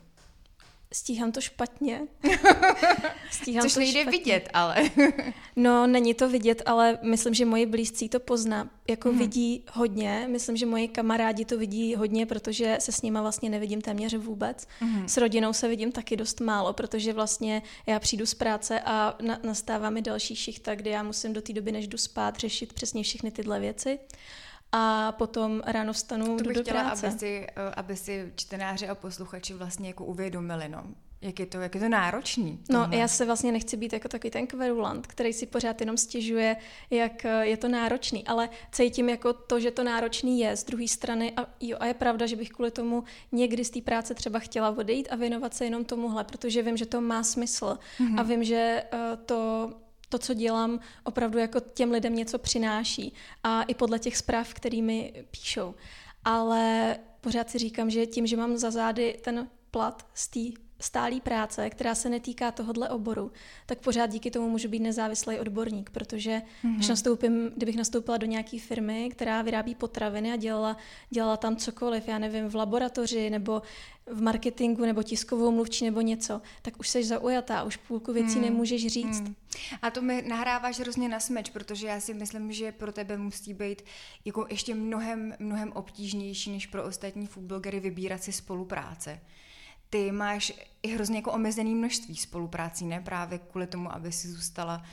Stíhám 0.93 1.31
to 1.31 1.41
špatně. 1.41 2.01
Stíhám 3.31 3.61
Což 3.61 3.73
to 3.73 3.79
nejde 3.79 4.01
špatně. 4.01 4.19
vidět, 4.19 4.49
ale. 4.53 4.75
no, 5.55 5.87
není 5.87 6.13
to 6.13 6.29
vidět, 6.29 6.61
ale 6.65 6.99
myslím, 7.01 7.33
že 7.33 7.45
moji 7.45 7.65
blízcí 7.65 8.09
to 8.09 8.19
pozná. 8.19 8.69
Jako 8.89 9.09
hmm. 9.09 9.17
vidí 9.17 9.65
hodně. 9.71 10.27
Myslím, 10.29 10.57
že 10.57 10.65
moji 10.65 10.87
kamarádi 10.87 11.45
to 11.45 11.57
vidí 11.57 11.95
hodně, 11.95 12.25
protože 12.25 12.77
se 12.79 12.91
s 12.91 13.01
nima 13.01 13.21
vlastně 13.21 13.49
nevidím 13.49 13.81
téměř 13.81 14.13
vůbec. 14.13 14.67
Hmm. 14.79 15.07
S 15.09 15.17
rodinou 15.17 15.53
se 15.53 15.67
vidím 15.67 15.91
taky 15.91 16.17
dost 16.17 16.41
málo, 16.41 16.73
protože 16.73 17.13
vlastně 17.13 17.61
já 17.87 17.99
přijdu 17.99 18.25
z 18.25 18.33
práce 18.33 18.79
a 18.79 19.17
na, 19.21 19.39
nastává 19.43 19.89
mi 19.89 20.01
další 20.01 20.35
šichta, 20.35 20.75
kdy 20.75 20.89
já 20.89 21.03
musím 21.03 21.33
do 21.33 21.41
té 21.41 21.53
doby, 21.53 21.71
než 21.71 21.87
jdu 21.87 21.97
spát, 21.97 22.39
řešit 22.39 22.73
přesně 22.73 23.03
všechny 23.03 23.31
tyhle 23.31 23.59
věci 23.59 23.99
a 24.71 25.11
potom 25.11 25.61
ráno 25.65 25.93
vstanu 25.93 26.37
to 26.37 26.43
bych 26.43 26.55
do 26.55 26.61
chtěla, 26.61 26.83
práce. 26.83 27.07
Aby 27.07 27.19
si, 27.19 27.47
eh, 27.55 27.73
aby 27.75 27.95
si 27.95 28.33
čtenáři 28.35 28.87
a 28.87 28.95
posluchači 28.95 29.53
vlastně 29.53 29.87
jako 29.87 30.05
uvědomili, 30.05 30.69
no. 30.69 30.83
Jak 31.21 31.39
je 31.39 31.45
to, 31.45 31.61
jak 31.61 31.75
je 31.75 31.81
to 31.81 31.89
náročný. 31.89 32.59
No, 32.69 32.87
já 32.91 33.07
se 33.07 33.25
vlastně 33.25 33.51
nechci 33.51 33.77
být 33.77 33.93
jako 33.93 34.07
takový 34.07 34.31
ten 34.31 34.47
kverulant, 34.47 35.07
který 35.07 35.33
si 35.33 35.45
pořád 35.45 35.81
jenom 35.81 35.97
stěžuje, 35.97 36.55
jak 36.89 37.25
eh, 37.25 37.45
je 37.45 37.57
to 37.57 37.67
náročný, 37.67 38.27
ale 38.27 38.49
cítím 38.71 39.09
jako 39.09 39.33
to, 39.33 39.59
že 39.59 39.71
to 39.71 39.83
náročný 39.83 40.39
je 40.39 40.55
z 40.55 40.63
druhé 40.63 40.87
strany 40.87 41.33
a, 41.37 41.45
jo, 41.59 41.77
a 41.79 41.85
je 41.85 41.93
pravda, 41.93 42.25
že 42.25 42.35
bych 42.35 42.49
kvůli 42.49 42.71
tomu 42.71 43.03
někdy 43.31 43.65
z 43.65 43.69
té 43.69 43.81
práce 43.81 44.13
třeba 44.13 44.39
chtěla 44.39 44.69
odejít 44.69 45.07
a 45.11 45.15
věnovat 45.15 45.53
se 45.53 45.65
jenom 45.65 45.85
tomuhle, 45.85 46.23
protože 46.23 46.61
vím, 46.61 46.77
že 46.77 46.85
to 46.85 47.01
má 47.01 47.23
smysl 47.23 47.77
mm-hmm. 47.99 48.19
a 48.19 48.23
vím, 48.23 48.43
že 48.43 48.83
uh, 48.93 48.99
to 49.25 49.69
to, 50.09 50.19
co 50.19 50.33
dělám, 50.33 50.79
opravdu 51.03 51.39
jako 51.39 51.59
těm 51.59 51.91
lidem 51.91 52.15
něco 52.15 52.39
přináší. 52.39 53.13
A 53.43 53.63
i 53.63 53.73
podle 53.73 53.99
těch 53.99 54.17
zpráv, 54.17 54.53
kterými 54.53 55.25
píšou. 55.31 55.75
Ale 56.25 56.97
pořád 57.21 57.49
si 57.49 57.57
říkám, 57.57 57.89
že 57.89 58.05
tím, 58.05 58.27
že 58.27 58.37
mám 58.37 58.57
za 58.57 58.71
zády 58.71 59.19
ten 59.23 59.47
plat 59.71 60.07
z 60.13 60.27
té 60.27 60.39
stálý 60.81 61.21
práce, 61.21 61.69
která 61.69 61.95
se 61.95 62.09
netýká 62.09 62.51
tohohle 62.51 62.89
oboru, 62.89 63.31
tak 63.65 63.79
pořád 63.79 64.05
díky 64.05 64.31
tomu 64.31 64.49
můžu 64.49 64.69
být 64.69 64.79
nezávislý 64.79 65.39
odborník, 65.39 65.89
protože 65.89 66.41
mm-hmm. 66.63 66.75
když 66.75 66.87
nastoupím, 66.87 67.51
kdybych 67.55 67.75
nastoupila 67.75 68.17
do 68.17 68.25
nějaké 68.25 68.59
firmy, 68.59 69.09
která 69.11 69.41
vyrábí 69.41 69.75
potraviny 69.75 70.31
a 70.31 70.35
dělala, 70.35 70.77
dělala 71.09 71.37
tam 71.37 71.55
cokoliv, 71.55 72.07
já 72.07 72.19
nevím, 72.19 72.49
v 72.49 72.55
laboratoři 72.55 73.29
nebo 73.29 73.61
v 74.11 74.21
marketingu 74.21 74.85
nebo 74.85 75.03
tiskovou 75.03 75.51
mluvčí 75.51 75.85
nebo 75.85 76.01
něco, 76.01 76.41
tak 76.61 76.79
už 76.79 76.89
jsi 76.89 77.03
zaujatá, 77.03 77.63
už 77.63 77.77
půlku 77.77 78.13
věcí 78.13 78.33
hmm. 78.33 78.43
nemůžeš 78.43 78.87
říct. 78.87 79.19
Hmm. 79.19 79.35
A 79.81 79.89
to 79.89 80.01
mi 80.01 80.21
nahráváš 80.21 80.79
hrozně 80.79 81.09
na 81.09 81.19
smeč, 81.19 81.49
protože 81.49 81.87
já 81.87 81.99
si 81.99 82.13
myslím, 82.13 82.51
že 82.51 82.71
pro 82.71 82.91
tebe 82.91 83.17
musí 83.17 83.53
být 83.53 83.81
jako 84.25 84.45
ještě 84.49 84.75
mnohem, 84.75 85.33
mnohem 85.39 85.71
obtížnější 85.71 86.51
než 86.51 86.67
pro 86.67 86.83
ostatní 86.83 87.27
foodblogery 87.27 87.79
vybírat 87.79 88.23
si 88.23 88.31
spolupráce. 88.31 89.19
Ty 89.89 90.11
máš 90.11 90.53
i 90.83 90.87
hrozně 90.87 91.15
jako 91.15 91.31
omezený 91.31 91.75
množství 91.75 92.15
spoluprácí, 92.15 92.85
ne? 92.85 93.01
Právě 93.01 93.39
kvůli 93.39 93.67
tomu, 93.67 93.93
aby 93.93 94.11
si 94.11 94.27
zůstala 94.27 94.83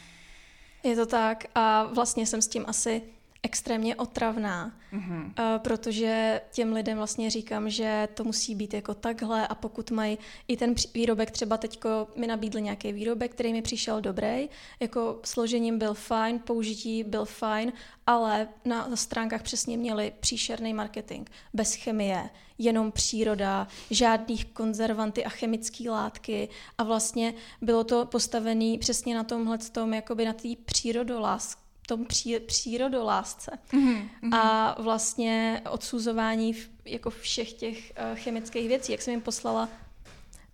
je 0.87 0.97
to 0.97 1.07
tak 1.07 1.45
a 1.55 1.85
vlastně 1.85 2.27
jsem 2.27 2.43
s 2.43 2.49
tím 2.49 2.65
asi 2.67 3.03
extrémně 3.47 3.97
otravná, 3.97 4.73
mm-hmm. 4.93 5.33
protože 5.59 6.41
těm 6.51 6.73
lidem 6.73 6.97
vlastně 6.97 7.31
říkám, 7.31 7.71
že 7.71 8.09
to 8.15 8.25
musí 8.25 8.55
být 8.55 8.75
jako 8.75 8.95
takhle 8.95 9.47
a 9.47 9.55
pokud 9.55 9.91
mají 9.91 10.19
i 10.49 10.57
ten 10.57 10.75
výrobek, 10.95 11.31
třeba 11.31 11.57
teďko 11.57 12.09
mi 12.17 12.27
nabídl 12.27 12.61
nějaký 12.61 12.93
výrobek, 12.93 13.33
který 13.33 13.53
mi 13.53 13.63
přišel 13.63 14.01
dobrý, 14.01 14.49
jako 14.81 15.21
složením 15.25 15.79
byl 15.79 15.95
fajn, 15.95 16.39
použití 16.39 17.05
byl 17.05 17.25
fajn, 17.25 17.73
ale 18.07 18.49
na 18.65 18.97
stránkách 18.97 19.43
přesně 19.43 19.77
měli 19.77 20.13
příšerný 20.21 20.75
marketing, 20.75 21.29
bez 21.55 21.75
chemie, 21.75 22.31
jenom 22.59 22.93
příroda, 22.93 23.69
žádných 23.91 24.45
konzervanty 24.45 25.25
a 25.25 25.29
chemické 25.29 25.91
látky 25.91 26.49
a 26.79 26.83
vlastně 26.85 27.35
bylo 27.63 27.85
to 27.85 28.07
postavené 28.07 28.79
přesně 28.79 29.15
na 29.15 29.25
tomhle 29.25 29.59
tom, 29.59 29.95
jakoby 29.95 30.25
na 30.25 30.33
té 30.33 30.49
přírodolásce 30.65 31.66
tom 31.87 32.05
pří, 32.05 32.41
přírodolásce 32.41 33.59
mm-hmm. 33.73 34.35
a 34.35 34.77
vlastně 34.83 35.63
odsuzování 35.71 36.53
v, 36.53 36.69
jako 36.85 37.11
všech 37.11 37.53
těch 37.53 37.93
uh, 38.13 38.19
chemických 38.19 38.69
věcí. 38.69 38.93
Jak 38.93 39.03
jsem 39.03 39.13
jim 39.13 39.21
poslala, 39.21 39.69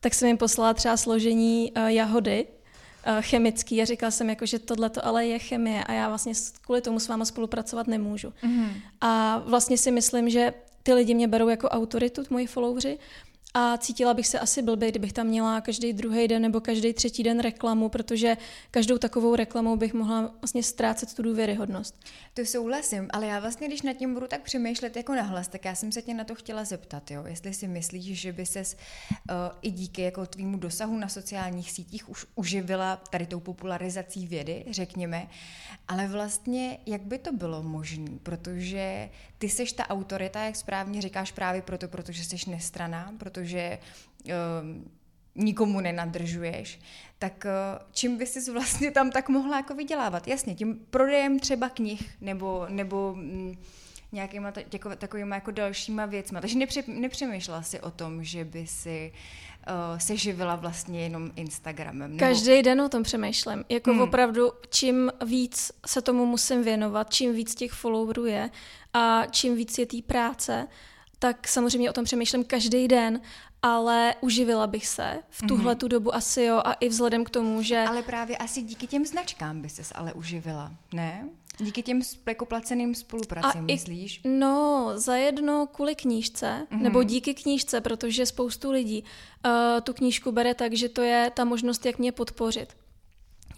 tak 0.00 0.14
jsem 0.14 0.28
jim 0.28 0.38
poslala 0.38 0.74
třeba 0.74 0.96
složení 0.96 1.72
uh, 1.76 1.86
jahody 1.86 2.46
uh, 2.46 3.22
chemický 3.22 3.82
a 3.82 3.84
říkala 3.84 4.10
jsem 4.10 4.30
jako, 4.30 4.46
že 4.46 4.58
tohle 4.58 4.90
to 4.90 5.06
ale 5.06 5.26
je 5.26 5.38
chemie 5.38 5.84
a 5.84 5.92
já 5.92 6.08
vlastně 6.08 6.32
kvůli 6.60 6.80
tomu 6.80 7.00
s 7.00 7.08
váma 7.08 7.24
spolupracovat 7.24 7.86
nemůžu. 7.86 8.32
Mm-hmm. 8.42 8.72
A 9.00 9.42
vlastně 9.46 9.78
si 9.78 9.90
myslím, 9.90 10.30
že 10.30 10.54
ty 10.82 10.92
lidi 10.94 11.14
mě 11.14 11.28
berou 11.28 11.48
jako 11.48 11.68
autoritu, 11.68 12.22
moji 12.30 12.46
followři, 12.46 12.98
a 13.54 13.76
cítila 13.78 14.14
bych 14.14 14.26
se 14.26 14.38
asi 14.38 14.62
blbě, 14.62 14.90
kdybych 14.90 15.12
tam 15.12 15.26
měla 15.26 15.60
každý 15.60 15.92
druhý 15.92 16.28
den 16.28 16.42
nebo 16.42 16.60
každý 16.60 16.92
třetí 16.92 17.22
den 17.22 17.40
reklamu, 17.40 17.88
protože 17.88 18.36
každou 18.70 18.98
takovou 18.98 19.36
reklamou 19.36 19.76
bych 19.76 19.94
mohla 19.94 20.34
vlastně 20.40 20.62
ztrácet 20.62 21.14
tu 21.14 21.22
důvěryhodnost. 21.22 22.00
To 22.34 22.44
souhlasím, 22.44 23.08
ale 23.12 23.26
já 23.26 23.40
vlastně, 23.40 23.68
když 23.68 23.82
nad 23.82 23.92
tím 23.92 24.14
budu 24.14 24.26
tak 24.26 24.42
přemýšlet 24.42 24.96
jako 24.96 25.14
nahlas, 25.14 25.48
tak 25.48 25.64
já 25.64 25.74
jsem 25.74 25.92
se 25.92 26.02
tě 26.02 26.14
na 26.14 26.24
to 26.24 26.34
chtěla 26.34 26.64
zeptat, 26.64 27.10
jo? 27.10 27.24
jestli 27.26 27.54
si 27.54 27.68
myslíš, 27.68 28.20
že 28.20 28.32
by 28.32 28.46
ses 28.46 28.76
uh, 29.30 29.36
i 29.62 29.70
díky 29.70 30.02
jako 30.02 30.26
tvýmu 30.26 30.58
dosahu 30.58 30.98
na 30.98 31.08
sociálních 31.08 31.70
sítích 31.70 32.08
už 32.08 32.26
uživila 32.34 32.96
tady 32.96 33.26
tou 33.26 33.40
popularizací 33.40 34.26
vědy, 34.26 34.64
řekněme, 34.70 35.28
ale 35.88 36.08
vlastně 36.08 36.78
jak 36.86 37.02
by 37.02 37.18
to 37.18 37.32
bylo 37.32 37.62
možné, 37.62 38.10
protože 38.22 39.10
ty 39.42 39.48
seš 39.48 39.72
ta 39.72 39.90
autorita, 39.90 40.42
jak 40.42 40.56
správně 40.56 41.02
říkáš, 41.02 41.32
právě 41.32 41.62
proto, 41.62 41.88
protože 41.88 42.24
jsi 42.24 42.50
nestraná, 42.50 43.12
protože 43.18 43.78
uh, 44.24 44.32
nikomu 45.34 45.80
nenadržuješ, 45.80 46.80
tak 47.18 47.46
uh, 47.46 47.86
čím 47.92 48.18
by 48.18 48.26
si 48.26 48.52
vlastně 48.52 48.90
tam 48.90 49.10
tak 49.10 49.28
mohla 49.28 49.56
jako 49.56 49.74
vydělávat? 49.74 50.28
Jasně, 50.28 50.54
tím 50.54 50.86
prodejem 50.90 51.38
třeba 51.38 51.68
knih 51.68 52.10
nebo, 52.20 52.66
nebo 52.68 53.14
mm, 53.14 53.54
nějakýma 54.12 54.52
takovýma 54.98 55.34
jako 55.34 55.50
dalšíma 55.50 56.06
věcma. 56.06 56.40
Takže 56.40 56.58
nepře, 56.58 56.82
nepřemýšlela 56.86 57.62
si 57.62 57.80
o 57.80 57.90
tom, 57.90 58.24
že 58.24 58.44
by 58.44 58.66
si 58.66 59.12
uh, 59.14 59.51
se 59.98 60.16
živila 60.16 60.56
vlastně 60.56 61.02
jenom 61.02 61.30
Instagramem. 61.36 62.10
Nebo... 62.10 62.18
Každý 62.18 62.62
den 62.62 62.80
o 62.80 62.88
tom 62.88 63.02
přemýšlím. 63.02 63.64
Jako 63.68 63.90
hmm. 63.90 64.00
opravdu, 64.00 64.52
čím 64.70 65.12
víc 65.26 65.72
se 65.86 66.02
tomu 66.02 66.26
musím 66.26 66.62
věnovat, 66.62 67.14
čím 67.14 67.34
víc 67.34 67.54
těch 67.54 67.72
followerů 67.72 68.26
je 68.26 68.50
a 68.94 69.26
čím 69.26 69.56
víc 69.56 69.78
je 69.78 69.86
té 69.86 70.02
práce, 70.06 70.66
tak 71.18 71.48
samozřejmě 71.48 71.90
o 71.90 71.92
tom 71.92 72.04
přemýšlím 72.04 72.44
každý 72.44 72.88
den, 72.88 73.20
ale 73.62 74.14
uživila 74.20 74.66
bych 74.66 74.86
se 74.86 75.18
v 75.30 75.46
tuhle 75.46 75.76
tu 75.76 75.88
dobu 75.88 76.14
asi 76.14 76.42
jo 76.42 76.62
a 76.64 76.72
i 76.72 76.88
vzhledem 76.88 77.24
k 77.24 77.30
tomu, 77.30 77.62
že... 77.62 77.84
Ale 77.88 78.02
právě 78.02 78.36
asi 78.36 78.62
díky 78.62 78.86
těm 78.86 79.06
značkám 79.06 79.60
by 79.60 79.68
ses 79.68 79.92
ale 79.94 80.12
uživila, 80.12 80.72
ne? 80.94 81.28
Díky 81.62 81.82
těm 81.82 82.00
jako 82.26 82.46
placeným 82.46 82.94
spolupracím, 82.94 83.60
i, 83.60 83.72
myslíš? 83.72 84.20
No, 84.24 84.92
zajedno 84.94 85.66
kvůli 85.66 85.94
knížce, 85.94 86.66
mm-hmm. 86.70 86.82
nebo 86.82 87.02
díky 87.02 87.34
knížce, 87.34 87.80
protože 87.80 88.26
spoustu 88.26 88.70
lidí 88.70 89.04
uh, 89.46 89.52
tu 89.82 89.92
knížku 89.92 90.32
bere 90.32 90.54
tak, 90.54 90.72
že 90.72 90.88
to 90.88 91.02
je 91.02 91.30
ta 91.34 91.44
možnost, 91.44 91.86
jak 91.86 91.98
mě 91.98 92.12
podpořit 92.12 92.68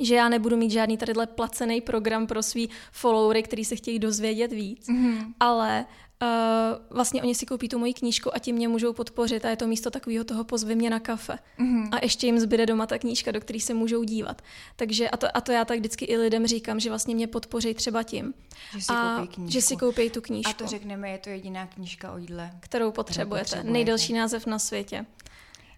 že 0.00 0.14
já 0.14 0.28
nebudu 0.28 0.56
mít 0.56 0.70
žádný 0.70 0.96
tadyhle 0.96 1.26
placený 1.26 1.80
program 1.80 2.26
pro 2.26 2.42
svý 2.42 2.70
followery, 2.92 3.42
který 3.42 3.64
se 3.64 3.76
chtějí 3.76 3.98
dozvědět 3.98 4.52
víc, 4.52 4.88
mm-hmm. 4.88 5.32
ale 5.40 5.86
Uh, 6.24 6.96
vlastně 6.96 7.22
oni 7.22 7.34
si 7.34 7.46
koupí 7.46 7.68
tu 7.68 7.78
moji 7.78 7.94
knížku 7.94 8.36
a 8.36 8.38
tím 8.38 8.56
mě 8.56 8.68
můžou 8.68 8.92
podpořit 8.92 9.44
a 9.44 9.50
je 9.50 9.56
to 9.56 9.66
místo 9.66 9.90
takového 9.90 10.24
toho 10.24 10.44
pozvi 10.44 10.74
mě 10.74 10.90
na 10.90 11.00
kafe. 11.00 11.38
Mm-hmm. 11.58 11.88
A 11.92 11.98
ještě 12.02 12.26
jim 12.26 12.38
zbyde 12.40 12.66
doma 12.66 12.86
ta 12.86 12.98
knížka, 12.98 13.30
do 13.30 13.40
které 13.40 13.60
se 13.60 13.74
můžou 13.74 14.04
dívat. 14.04 14.42
Takže 14.76 15.10
a 15.10 15.16
to, 15.16 15.36
a 15.36 15.40
to 15.40 15.52
já 15.52 15.64
tak 15.64 15.78
vždycky 15.78 16.04
i 16.04 16.16
lidem 16.16 16.46
říkám, 16.46 16.80
že 16.80 16.88
vlastně 16.88 17.14
mě 17.14 17.26
podpoří 17.26 17.74
třeba 17.74 18.02
tím. 18.02 18.34
Že 18.72 18.80
si, 18.80 18.92
a, 18.92 19.16
koupí 19.16 19.34
knížku. 19.34 19.52
že 19.52 19.62
si 19.62 19.76
koupí 19.76 20.10
tu 20.10 20.20
knížku. 20.20 20.50
A 20.50 20.54
to 20.54 20.66
řekneme, 20.66 21.10
je 21.10 21.18
to 21.18 21.30
jediná 21.30 21.66
knížka 21.66 22.12
o 22.12 22.18
jídle. 22.18 22.50
Kterou 22.60 22.92
potřebujete. 22.92 23.46
Kterou 23.46 23.60
potřebujete. 23.60 23.72
Nejdelší 23.72 24.12
název 24.12 24.46
na 24.46 24.58
světě. 24.58 25.06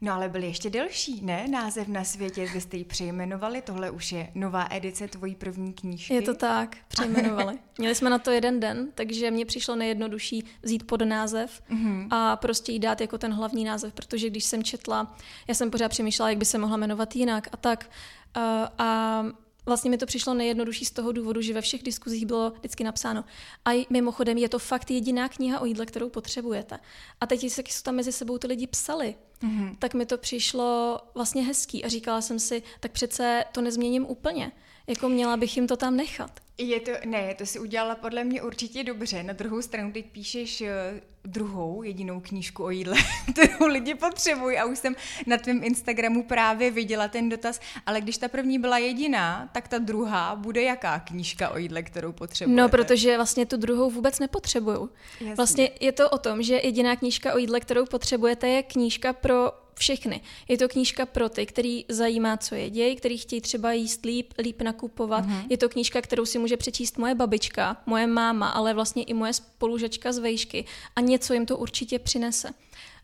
No 0.01 0.13
ale 0.13 0.29
byl 0.29 0.43
ještě 0.43 0.71
delší, 0.71 1.21
ne? 1.25 1.49
Název 1.49 1.89
na 1.89 2.05
světě, 2.05 2.49
vy 2.55 2.61
jste 2.61 2.77
ji 2.77 2.85
přejmenovali, 2.85 3.63
tohle 3.63 3.91
už 3.91 4.13
je 4.13 4.29
nová 4.35 4.67
edice 4.71 5.09
tvojí 5.09 5.35
první 5.35 5.73
knížky. 5.73 6.15
Je 6.15 6.23
to 6.23 6.35
tak, 6.35 6.77
přejmenovali. 6.89 7.59
Měli 7.79 7.95
jsme 7.95 8.11
na 8.11 8.19
to 8.19 8.31
jeden 8.31 8.61
den, 8.61 8.89
takže 8.95 9.31
mě 9.31 9.47
přišlo 9.47 9.77
nejjednodušší 9.77 10.45
vzít 10.63 10.87
pod 10.87 11.03
název 11.03 11.63
mm-hmm. 11.71 12.09
a 12.11 12.37
prostě 12.37 12.73
jí 12.73 12.79
dát 12.79 13.01
jako 13.01 13.19
ten 13.19 13.33
hlavní 13.33 13.65
název, 13.65 13.93
protože 13.93 14.31
když 14.31 14.45
jsem 14.45 14.63
četla, 14.63 15.17
já 15.49 15.55
jsem 15.55 15.71
pořád 15.71 15.89
přemýšlela, 15.89 16.31
jak 16.31 16.39
by 16.39 16.45
se 16.45 16.59
mohla 16.59 16.77
jmenovat 16.77 17.17
jinak 17.17 17.49
a 17.53 17.57
tak. 17.57 17.91
Uh, 18.37 18.43
a 18.79 19.25
vlastně 19.67 19.91
mi 19.91 19.99
to 19.99 20.07
přišlo 20.07 20.35
nejjednodušší 20.35 20.85
z 20.85 20.91
toho 20.91 21.13
důvodu, 21.13 21.41
že 21.43 21.55
ve 21.55 21.61
všech 21.61 21.83
diskuzích 21.83 22.27
bylo 22.27 22.51
vždycky 22.51 22.85
napsáno. 22.85 23.25
A 23.65 23.87
mimochodem 23.91 24.39
je 24.39 24.49
to 24.49 24.59
fakt 24.59 24.91
jediná 24.91 25.29
kniha 25.29 25.61
o 25.61 25.65
jídle, 25.65 25.87
kterou 25.87 26.09
potřebujete. 26.09 26.79
A 27.21 27.27
teď, 27.27 27.45
jak 27.45 27.69
jsou 27.69 27.83
tam 27.83 27.95
mezi 27.95 28.13
sebou 28.13 28.39
ty 28.39 28.47
lidi 28.47 28.67
psali, 28.67 29.15
mm-hmm. 29.43 29.77
tak 29.79 29.95
mi 29.95 30.07
to 30.07 30.19
přišlo 30.19 31.01
vlastně 31.15 31.43
hezký 31.43 31.85
a 31.85 31.89
říkala 31.89 32.21
jsem 32.21 32.39
si, 32.39 32.63
tak 32.81 32.93
přece 32.93 33.45
to 33.53 33.61
nezměním 33.61 34.07
úplně. 34.07 34.53
Jako 34.87 35.09
měla 35.09 35.37
bych 35.37 35.57
jim 35.57 35.67
to 35.67 35.77
tam 35.77 35.97
nechat. 35.97 36.31
Je 36.59 36.81
to, 36.81 36.91
ne, 37.05 37.35
to 37.35 37.47
si 37.47 37.59
udělala 37.59 37.95
podle 37.95 38.25
mě 38.25 38.43
určitě 38.43 38.85
dobře. 38.85 39.23
Na 39.23 39.33
druhou 39.33 39.63
stranu 39.63 39.93
teď 39.93 40.07
píšeš 40.07 40.61
eh, 40.61 41.01
druhou 41.25 41.83
jedinou 41.83 42.21
knížku 42.21 42.65
o 42.65 42.71
jídle, 42.71 42.97
kterou 43.33 43.67
lidi 43.67 43.95
potřebují 43.95 44.59
a 44.59 44.65
už 44.65 44.79
jsem 44.79 44.97
na 45.27 45.37
tvém 45.37 45.65
Instagramu 45.65 46.23
právě 46.23 46.71
viděla 46.71 47.09
ten 47.09 47.29
dotaz, 47.29 47.61
ale 47.87 48.01
když 48.01 48.19
ta 48.19 48.29
první 48.29 48.59
byla 48.59 48.79
jediná, 48.79 49.49
tak 49.53 49.69
ta 49.69 49.79
druhá 49.79 50.37
bude 50.37 50.63
jaká 50.63 50.99
knížka 50.99 51.49
o 51.49 51.59
jídle, 51.59 51.83
kterou 51.83 52.13
potřebujete? 52.13 52.63
No, 52.63 52.69
protože 52.69 53.17
vlastně 53.17 53.47
tu 53.47 53.57
druhou 53.57 53.91
vůbec 53.91 54.19
nepotřebuju. 54.19 54.91
Jasně. 55.21 55.35
Vlastně 55.35 55.71
je 55.81 55.93
to 55.93 56.11
o 56.11 56.19
tom, 56.19 56.43
že 56.43 56.61
jediná 56.65 56.97
knížka 56.97 57.35
o 57.35 57.39
jídle, 57.39 57.61
kterou 57.61 57.85
potřebujete, 57.87 58.49
je 58.49 58.63
knížka 58.63 59.13
pro 59.13 59.53
všechny. 59.79 60.21
Je 60.49 60.59
to 60.59 60.69
knížka 60.69 61.07
pro 61.07 61.29
ty, 61.29 61.47
který 61.47 61.85
zajímá, 61.89 62.37
co 62.37 62.55
jedějí, 62.55 62.97
který 62.97 63.19
chtějí 63.19 63.41
třeba 63.41 63.73
jíst 63.73 64.05
líp, 64.05 64.35
líp 64.39 64.63
nakupovat. 64.63 65.27
Mm-hmm. 65.27 65.47
Je 65.51 65.57
to 65.59 65.69
knížka, 65.69 66.03
kterou 66.03 66.27
si 66.27 66.39
může 66.39 66.57
přečíst 66.57 66.99
moje 66.99 67.15
babička, 67.15 67.77
moje 67.87 68.07
máma, 68.07 68.49
ale 68.49 68.75
vlastně 68.75 69.03
i 69.03 69.15
moje 69.15 69.33
spolužačka 69.33 70.13
z 70.13 70.19
vejšky 70.19 70.65
a 70.97 71.01
něco 71.01 71.35
jim 71.35 71.47
to 71.47 71.57
určitě 71.57 71.99
přinese. 71.99 72.49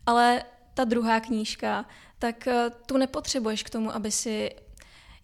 Ale 0.06 0.44
ta 0.74 0.84
druhá 0.84 1.20
knížka, 1.20 1.84
tak 2.18 2.46
eh, 2.46 2.70
tu 2.86 2.96
nepotřebuješ 2.96 3.62
k 3.62 3.70
tomu, 3.70 3.94
aby 3.94 4.10
si 4.10 4.50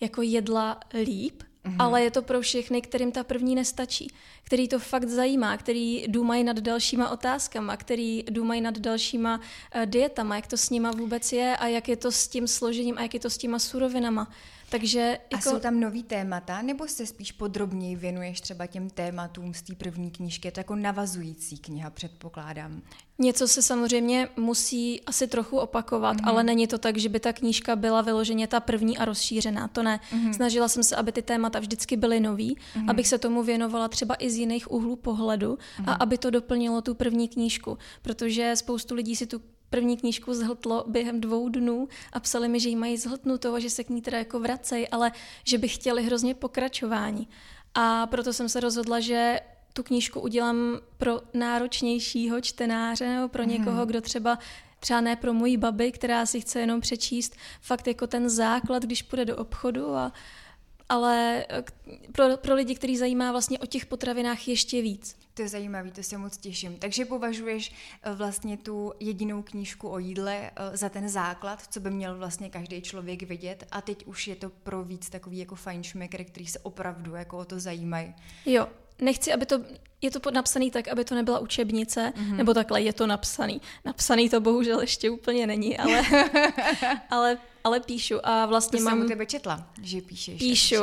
jako 0.01 0.23
jedla 0.23 0.81
líp, 1.05 1.43
Mm-hmm. 1.65 1.77
Ale 1.79 2.03
je 2.03 2.11
to 2.11 2.23
pro 2.23 2.41
všechny, 2.41 2.83
kterým 2.83 3.13
ta 3.13 3.25
první 3.25 3.55
nestačí, 3.55 4.13
který 4.45 4.69
to 4.69 4.79
fakt 4.79 5.09
zajímá, 5.09 5.57
který 5.57 6.05
důmají 6.09 6.45
nad 6.45 6.61
dalšíma 6.61 7.11
otázkama, 7.11 7.77
který 7.77 8.25
důmají 8.31 8.61
nad 8.61 8.79
dalšíma 8.79 9.37
uh, 9.39 9.87
dietama, 9.87 10.37
jak 10.37 10.47
to 10.47 10.57
s 10.57 10.71
nima 10.71 10.91
vůbec 10.91 11.33
je 11.33 11.57
a 11.57 11.67
jak 11.67 11.89
je 11.89 11.97
to 11.97 12.13
s 12.13 12.29
tím 12.29 12.49
složením 12.49 12.99
a 12.99 13.03
jak 13.03 13.15
je 13.15 13.21
to 13.21 13.31
s 13.31 13.39
těma 13.39 13.59
surovinama. 13.59 14.31
Takže 14.71 15.19
jako... 15.33 15.37
A 15.37 15.41
jsou 15.41 15.59
tam 15.59 15.81
nový 15.81 16.03
témata, 16.03 16.63
nebo 16.63 16.89
se 16.89 17.07
spíš 17.07 17.33
podrobněji 17.33 17.97
věnuješ 17.97 18.41
třeba 18.41 18.67
těm 18.67 18.91
tématům 18.91 19.55
z 19.55 19.63
té 19.63 19.75
první 19.75 20.11
knížky? 20.11 20.49
Je 20.49 20.53
to 20.53 20.61
jako 20.61 20.77
navazující 20.77 21.59
kniha, 21.59 21.91
předpokládám. 21.91 22.83
Něco 23.19 23.49
se 23.49 23.63
samozřejmě 23.63 24.29
musí 24.37 25.01
asi 25.01 25.27
trochu 25.27 25.59
opakovat, 25.59 26.17
mm-hmm. 26.17 26.29
ale 26.29 26.45
není 26.45 26.67
to 26.67 26.79
tak, 26.79 26.97
že 26.97 27.09
by 27.09 27.21
ta 27.21 27.33
knížka 27.33 27.77
byla 27.77 28.03
vyloženě 28.03 28.47
ta 28.47 28.61
první 28.61 28.99
a 28.99 29.05
rozšířená. 29.05 29.69
To 29.69 29.83
ne. 29.83 30.01
Mm-hmm. 30.13 30.33
Snažila 30.33 30.69
jsem 30.69 30.83
se, 30.83 30.97
aby 30.97 31.13
ty 31.13 31.23
témata 31.23 31.59
vždycky 31.59 31.97
byly 31.97 32.21
nový, 32.21 32.57
mm-hmm. 32.57 32.91
abych 32.91 33.09
se 33.09 33.19
tomu 33.19 33.43
věnovala 33.43 33.89
třeba 33.89 34.15
i 34.19 34.31
z 34.31 34.37
jiných 34.37 34.71
úhlů 34.71 34.97
pohledu 34.97 35.55
mm-hmm. 35.55 35.91
a 35.91 35.93
aby 35.93 36.19
to 36.19 36.31
doplnilo 36.31 36.83
tu 36.83 36.95
první 36.95 37.29
knížku, 37.29 37.79
protože 38.03 38.57
spoustu 38.57 38.95
lidí 38.95 39.17
si 39.17 39.27
tu 39.27 39.41
první 39.71 39.97
knížku 39.97 40.35
zhltlo 40.35 40.85
během 40.87 41.21
dvou 41.21 41.49
dnů 41.49 41.89
a 42.13 42.21
psali 42.21 42.49
mi, 42.49 42.61
že 42.61 42.69
jí 42.69 42.77
mají 42.77 42.97
zhltnutou 42.97 43.55
a 43.55 43.59
že 43.59 43.71
se 43.71 43.85
k 43.85 43.91
ní 43.91 44.03
teda 44.03 44.19
jako 44.19 44.41
vracej, 44.41 44.89
ale 44.91 45.13
že 45.45 45.59
by 45.59 45.69
chtěli 45.69 46.03
hrozně 46.03 46.35
pokračování. 46.35 47.29
A 47.75 48.07
proto 48.07 48.33
jsem 48.33 48.49
se 48.49 48.61
rozhodla, 48.61 49.01
že 49.01 49.41
tu 49.73 49.83
knížku 49.83 50.21
udělám 50.21 50.81
pro 50.97 51.21
náročnějšího 51.35 52.41
čtenáře 52.41 53.09
nebo 53.09 53.29
pro 53.29 53.43
někoho, 53.43 53.87
kdo 53.87 54.01
třeba 54.01 54.39
třeba 54.81 55.01
ne 55.01 55.17
pro 55.17 55.33
moji 55.33 55.57
babi, 55.57 55.93
která 55.93 56.27
si 56.27 56.41
chce 56.41 56.61
jenom 56.61 56.81
přečíst 56.81 57.37
fakt 57.61 57.87
jako 57.87 58.07
ten 58.07 58.29
základ, 58.29 58.83
když 58.83 59.03
půjde 59.03 59.25
do 59.25 59.37
obchodu, 59.37 59.95
a, 59.95 60.13
ale 60.89 61.47
pro, 62.13 62.37
pro 62.37 62.55
lidi, 62.55 62.75
který 62.75 62.97
zajímá 62.97 63.33
vlastně 63.33 63.59
o 63.59 63.67
těch 63.67 63.87
potravinách 63.87 64.49
ještě 64.49 64.83
víc. 64.83 65.17
To 65.39 65.43
je 65.43 65.49
zajímavé, 65.49 65.91
to 65.91 66.03
se 66.03 66.19
moc 66.19 66.37
těším. 66.37 66.77
Takže 66.79 67.05
považuješ 67.05 67.73
eh, 68.03 68.13
vlastně 68.13 68.57
tu 68.57 68.93
jedinou 69.01 69.43
knížku 69.43 69.89
o 69.89 69.99
jídle 69.99 70.51
eh, 70.57 70.77
za 70.77 70.89
ten 70.89 71.09
základ, 71.09 71.63
co 71.71 71.81
by 71.81 71.91
měl 71.91 72.19
vlastně 72.19 72.51
každý 72.51 72.83
člověk 72.83 73.23
vidět 73.23 73.65
a 73.71 73.81
teď 73.81 74.07
už 74.07 74.29
je 74.29 74.37
to 74.37 74.51
pro 74.51 74.85
víc 74.85 75.11
takový 75.11 75.39
jako 75.39 75.55
fajnšmekr, 75.55 76.25
který 76.25 76.47
se 76.47 76.59
opravdu 76.59 77.15
jako 77.15 77.39
o 77.39 77.45
to 77.45 77.61
zajímají. 77.61 78.15
Jo, 78.47 78.69
nechci, 79.01 79.33
aby 79.33 79.47
to, 79.47 79.61
je 80.03 80.11
to 80.11 80.31
napsaný 80.31 80.71
tak, 80.71 80.89
aby 80.89 81.05
to 81.05 81.15
nebyla 81.15 81.39
učebnice, 81.39 82.13
mm-hmm. 82.17 82.37
nebo 82.37 82.55
takhle 82.55 82.83
je 82.83 82.93
to 82.93 83.07
napsaný. 83.07 83.61
Napsaný 83.85 84.29
to 84.29 84.41
bohužel 84.41 84.81
ještě 84.81 85.11
úplně 85.11 85.47
není, 85.47 85.79
ale, 85.79 86.03
ale 87.11 87.39
ale 87.69 87.81
píšu 87.81 88.15
a 88.23 88.47
vlastně 88.47 88.79
to 88.79 88.85
mám... 88.85 88.99
jsem 88.99 89.07
u 89.07 89.09
tebe 89.09 89.27
četla, 89.27 89.67
že 89.83 90.01
píšeš. 90.01 90.39
Píšu 90.39 90.77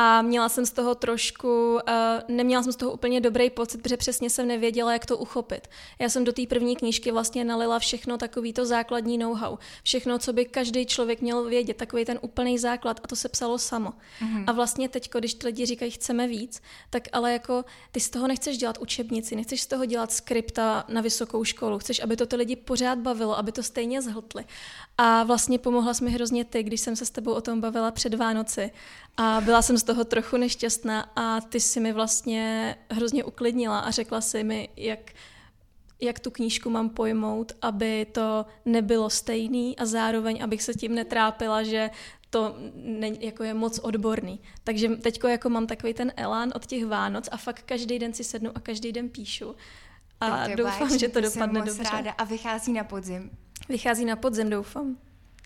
a 0.00 0.22
měla 0.22 0.48
jsem 0.48 0.66
z 0.66 0.72
toho 0.72 0.94
trošku, 0.94 1.74
uh, 1.74 2.36
neměla 2.36 2.62
jsem 2.62 2.72
z 2.72 2.76
toho 2.76 2.92
úplně 2.92 3.20
dobrý 3.20 3.50
pocit, 3.50 3.82
protože 3.82 3.96
přesně 3.96 4.30
jsem 4.30 4.48
nevěděla, 4.48 4.92
jak 4.92 5.06
to 5.06 5.16
uchopit. 5.18 5.68
Já 5.98 6.08
jsem 6.08 6.24
do 6.24 6.32
té 6.32 6.42
první 6.46 6.76
knížky 6.76 7.10
vlastně 7.10 7.44
nalila 7.44 7.78
všechno 7.78 8.18
takový 8.18 8.52
to 8.52 8.66
základní 8.66 9.18
know-how. 9.18 9.56
Všechno, 9.82 10.18
co 10.18 10.32
by 10.32 10.44
každý 10.44 10.86
člověk 10.86 11.20
měl 11.20 11.44
vědět, 11.44 11.76
takový 11.76 12.04
ten 12.04 12.18
úplný 12.22 12.58
základ 12.58 13.00
a 13.04 13.06
to 13.06 13.16
se 13.16 13.28
psalo 13.28 13.58
samo. 13.58 13.90
Mm-hmm. 13.90 14.44
A 14.46 14.52
vlastně 14.52 14.88
teď, 14.88 15.10
když 15.18 15.34
ty 15.34 15.46
lidi 15.46 15.66
říkají, 15.66 15.90
chceme 15.90 16.28
víc, 16.28 16.62
tak 16.90 17.02
ale 17.12 17.32
jako 17.32 17.64
ty 17.92 18.00
z 18.00 18.10
toho 18.10 18.28
nechceš 18.28 18.58
dělat 18.58 18.78
učebnici, 18.78 19.36
nechceš 19.36 19.62
z 19.62 19.66
toho 19.66 19.84
dělat 19.84 20.12
skripta 20.12 20.84
na 20.88 21.00
vysokou 21.00 21.44
školu, 21.44 21.78
chceš, 21.78 22.00
aby 22.00 22.16
to 22.16 22.26
ty 22.26 22.36
lidi 22.36 22.56
pořád 22.56 22.98
bavilo, 22.98 23.38
aby 23.38 23.52
to 23.52 23.62
stejně 23.62 24.02
zhltli. 24.02 24.44
A 25.00 25.22
vlastně 25.22 25.58
pomohla 25.58 25.94
jsi 25.94 26.04
mi 26.04 26.10
hrozně 26.10 26.44
ty, 26.44 26.62
když 26.62 26.80
jsem 26.80 26.96
se 26.96 27.06
s 27.06 27.10
tebou 27.10 27.32
o 27.32 27.40
tom 27.40 27.60
bavila 27.60 27.90
před 27.90 28.14
Vánoci. 28.14 28.70
A 29.16 29.40
byla 29.44 29.62
jsem 29.62 29.78
z 29.78 29.82
toho 29.82 30.04
trochu 30.04 30.36
nešťastná 30.36 31.00
a 31.16 31.40
ty 31.40 31.60
si 31.60 31.80
mi 31.80 31.92
vlastně 31.92 32.76
hrozně 32.90 33.24
uklidnila 33.24 33.78
a 33.78 33.90
řekla 33.90 34.20
si 34.20 34.44
mi, 34.44 34.68
jak, 34.76 35.10
jak 36.00 36.18
tu 36.18 36.30
knížku 36.30 36.70
mám 36.70 36.90
pojmout, 36.90 37.52
aby 37.62 38.06
to 38.12 38.46
nebylo 38.64 39.10
stejný 39.10 39.78
a 39.78 39.86
zároveň, 39.86 40.44
abych 40.44 40.62
se 40.62 40.74
tím 40.74 40.94
netrápila, 40.94 41.62
že 41.62 41.90
to 42.30 42.56
ne, 42.74 43.10
jako 43.20 43.42
je 43.42 43.54
moc 43.54 43.78
odborný. 43.78 44.40
Takže 44.64 44.88
teď 44.88 45.20
jako 45.28 45.48
mám 45.48 45.66
takový 45.66 45.94
ten 45.94 46.12
elán 46.16 46.52
od 46.54 46.66
těch 46.66 46.86
Vánoc 46.86 47.28
a 47.32 47.36
fakt 47.36 47.62
každý 47.62 47.98
den 47.98 48.14
si 48.14 48.24
sednu 48.24 48.50
a 48.54 48.60
každý 48.60 48.92
den 48.92 49.08
píšu. 49.08 49.56
A 50.20 50.48
doufám, 50.48 50.98
že 50.98 51.08
to 51.08 51.20
dopadne 51.20 51.62
dobře. 51.62 51.82
Ráda. 51.82 52.12
A 52.12 52.24
vychází 52.24 52.72
na 52.72 52.84
podzim. 52.84 53.30
Vychází 53.68 54.04
na 54.04 54.16
podzim, 54.16 54.50
doufám. 54.50 54.98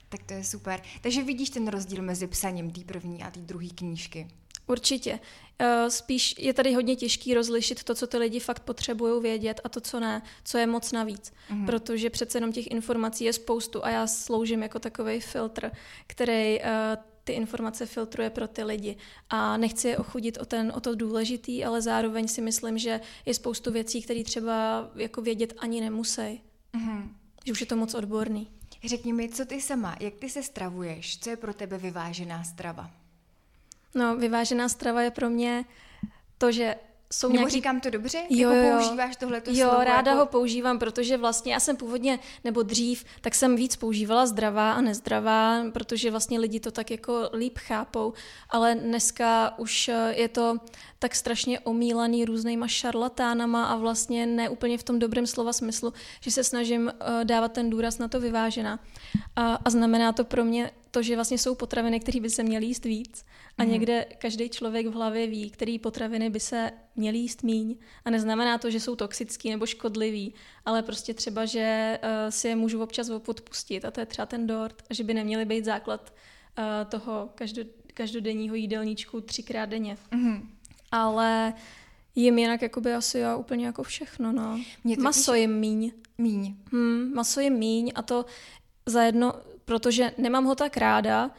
Tak 0.09 0.23
to 0.23 0.35
je 0.35 0.45
super. 0.45 0.83
Takže 1.01 1.23
vidíš 1.23 1.51
ten 1.51 1.69
rozdíl 1.69 2.03
mezi 2.03 2.27
psaním 2.27 2.71
té 2.71 2.81
první 2.81 3.23
a 3.23 3.31
té 3.31 3.41
druhé 3.41 3.69
knížky? 3.69 4.29
Určitě. 4.67 5.21
Eh, 5.59 5.91
spíš 5.91 6.35
je 6.39 6.55
tady 6.55 6.75
hodně 6.75 6.97
těžký 6.97 7.35
rozlišit 7.35 7.85
to, 7.85 7.95
co 7.95 8.07
ty 8.07 8.19
lidi 8.19 8.41
fakt 8.41 8.61
potřebují 8.61 9.23
vědět 9.23 9.61
a 9.65 9.69
to, 9.69 9.81
co 9.81 10.01
ne, 10.01 10.23
co 10.45 10.59
je 10.59 10.67
moc 10.67 10.93
navíc. 10.93 11.33
Mm. 11.51 11.67
Protože 11.67 12.11
přece 12.11 12.39
jenom 12.39 12.53
těch 12.53 12.71
informací 12.71 13.25
je 13.25 13.33
spoustu 13.33 13.85
a 13.85 13.91
já 13.91 14.07
sloužím 14.07 14.63
jako 14.63 14.79
takový 14.79 15.21
filtr, 15.21 15.71
který 16.07 16.59
uh, 16.61 16.67
ty 17.25 17.33
informace 17.33 17.87
filtruje 17.87 18.31
pro 18.31 18.49
ty 18.49 18.65
lidi. 18.65 18.97
A 19.31 19.57
nechci 19.57 19.89
je 19.89 19.99
ochudit 19.99 20.39
o, 20.41 20.45
ten, 20.45 20.73
o 20.77 20.81
to 20.81 20.95
důležitý, 20.95 21.65
ale 21.65 21.83
zároveň 21.83 22.29
si 22.29 22.41
myslím, 22.41 22.79
že 22.79 23.01
je 23.27 23.35
spoustu 23.35 23.73
věcí, 23.73 24.03
které 24.03 24.25
třeba 24.25 24.89
jako 24.95 25.23
vědět 25.23 25.55
ani 25.59 25.81
nemusí. 25.81 26.43
Mm. 26.73 27.17
Že 27.45 27.53
už 27.53 27.61
je 27.61 27.67
to 27.67 27.77
moc 27.77 27.95
odborný. 27.95 28.49
Řekni 28.85 29.13
mi, 29.13 29.29
co 29.29 29.45
ty 29.45 29.61
sama, 29.61 29.97
jak 30.01 30.15
ty 30.15 30.31
se 30.31 30.43
stravuješ? 30.43 31.19
Co 31.19 31.31
je 31.31 31.37
pro 31.37 31.55
tebe 31.55 31.79
vyvážená 31.79 32.45
strava? 32.45 32.91
No, 33.95 34.17
vyvážená 34.17 34.69
strava 34.69 35.03
je 35.03 35.11
pro 35.11 35.31
mě 35.31 35.65
to, 36.39 36.53
že 36.53 36.75
jsou 37.13 37.29
Nebo 37.29 37.39
nějaký... 37.39 37.53
říkám 37.53 37.81
to 37.81 37.91
dobře? 37.91 38.19
Jo, 38.31 38.51
jako 38.51 38.67
jo. 38.67 38.79
používáš 38.79 39.17
tohle 39.17 39.43
Jo, 39.47 39.69
slovo 39.69 39.85
ráda 39.85 40.11
jako... 40.11 40.21
ho 40.21 40.27
používám, 40.27 40.79
protože 40.79 41.17
vlastně 41.17 41.53
já 41.53 41.61
jsem 41.61 41.77
původně, 41.77 42.19
nebo 42.45 42.63
dřív, 42.63 43.05
tak 43.21 43.35
jsem 43.35 43.57
víc 43.57 43.77
používala 43.77 44.27
zdravá 44.27 44.73
a 44.73 44.81
nezdravá, 44.81 45.65
protože 45.73 46.11
vlastně 46.11 46.39
lidi 46.39 46.61
to 46.61 46.71
tak 46.71 46.91
jako 46.91 47.31
líp 47.33 47.59
chápou, 47.59 48.13
ale 48.51 48.75
dneska 48.75 49.55
už 49.59 49.89
eh, 49.89 50.15
je 50.17 50.29
to 50.29 50.59
tak 50.99 51.15
strašně 51.15 51.61
omílaný 51.61 52.25
různýma 52.25 52.69
šarlatánama 52.69 53.65
a 53.65 53.77
vlastně 53.77 54.27
ne 54.27 54.49
úplně 54.49 54.79
v 54.79 54.83
tom 54.83 54.99
dobrém 54.99 55.27
slova 55.27 55.53
smyslu, 55.53 55.93
že 56.21 56.31
se 56.31 56.45
snažím 56.45 56.83
uh, 56.87 57.25
dávat 57.25 57.53
ten 57.53 57.71
důraz 57.71 57.99
na 57.99 58.09
to 58.09 58.21
vyvážená. 58.21 58.81
A, 59.37 59.59
a 59.65 59.71
znamená 59.71 60.13
to 60.13 60.25
pro 60.25 60.45
mě 60.45 60.71
to, 60.93 61.03
že 61.03 61.15
vlastně 61.15 61.39
jsou 61.39 61.55
potraviny, 61.55 62.01
které 62.01 62.21
by 62.21 62.31
se 62.31 62.43
měly 62.43 62.67
jíst 62.67 62.85
víc 62.85 63.25
a 63.59 63.65
mm. 63.65 63.71
někde 63.71 64.07
každý 64.19 64.49
člověk 64.49 64.87
v 64.87 64.93
hlavě 64.93 65.27
ví, 65.27 65.51
který 65.51 65.79
potraviny 65.79 66.31
by 66.31 66.41
se 66.41 66.71
měly 66.97 67.19
jíst 67.19 67.43
míň. 67.43 67.77
A 68.05 68.11
neznamená 68.11 68.59
to, 68.59 68.71
že 68.71 68.81
jsou 68.81 68.97
toxický 68.97 69.51
nebo 69.51 69.67
škodlivý, 69.67 70.35
ale 70.65 70.83
prostě 70.83 71.15
třeba, 71.15 71.45
že 71.45 71.99
uh, 72.03 72.31
si 72.31 72.49
je 72.49 72.57
můžu 72.57 72.83
občas 72.83 73.11
odpustit 73.11 73.85
a 73.85 73.91
to 73.91 74.01
je 74.01 74.07
třeba 74.07 74.27
ten 74.27 74.47
dort, 74.47 74.83
a 74.91 74.95
že 74.95 75.05
by 75.05 75.15
neměly 75.15 75.45
být 75.45 75.65
základ 75.65 76.13
uh, 76.59 76.65
toho 76.89 77.29
každo, 77.35 77.63
každodenního 77.95 78.55
jídelníčku 78.55 79.21
třikrát 79.21 79.69
denně. 79.69 79.97
Mm 80.11 80.53
ale 80.93 81.55
jim 82.15 82.39
jinak 82.39 82.63
jakoby 82.63 82.95
asi 82.95 83.19
já 83.19 83.37
úplně 83.37 83.67
jako 83.67 83.83
všechno, 83.83 84.33
no. 84.33 84.61
Mě 84.85 84.97
maso 84.97 85.35
je 85.35 85.49
míň. 85.49 85.93
Míň. 86.19 86.57
Hmm, 86.73 87.15
maso 87.15 87.41
je 87.41 87.51
míň 87.51 87.93
a 87.95 88.03
to 88.03 88.25
zajedno, 88.87 89.35
protože 89.65 90.13
nemám 90.19 90.45
ho 90.45 90.55
tak 90.55 90.77
ráda, 90.77 91.31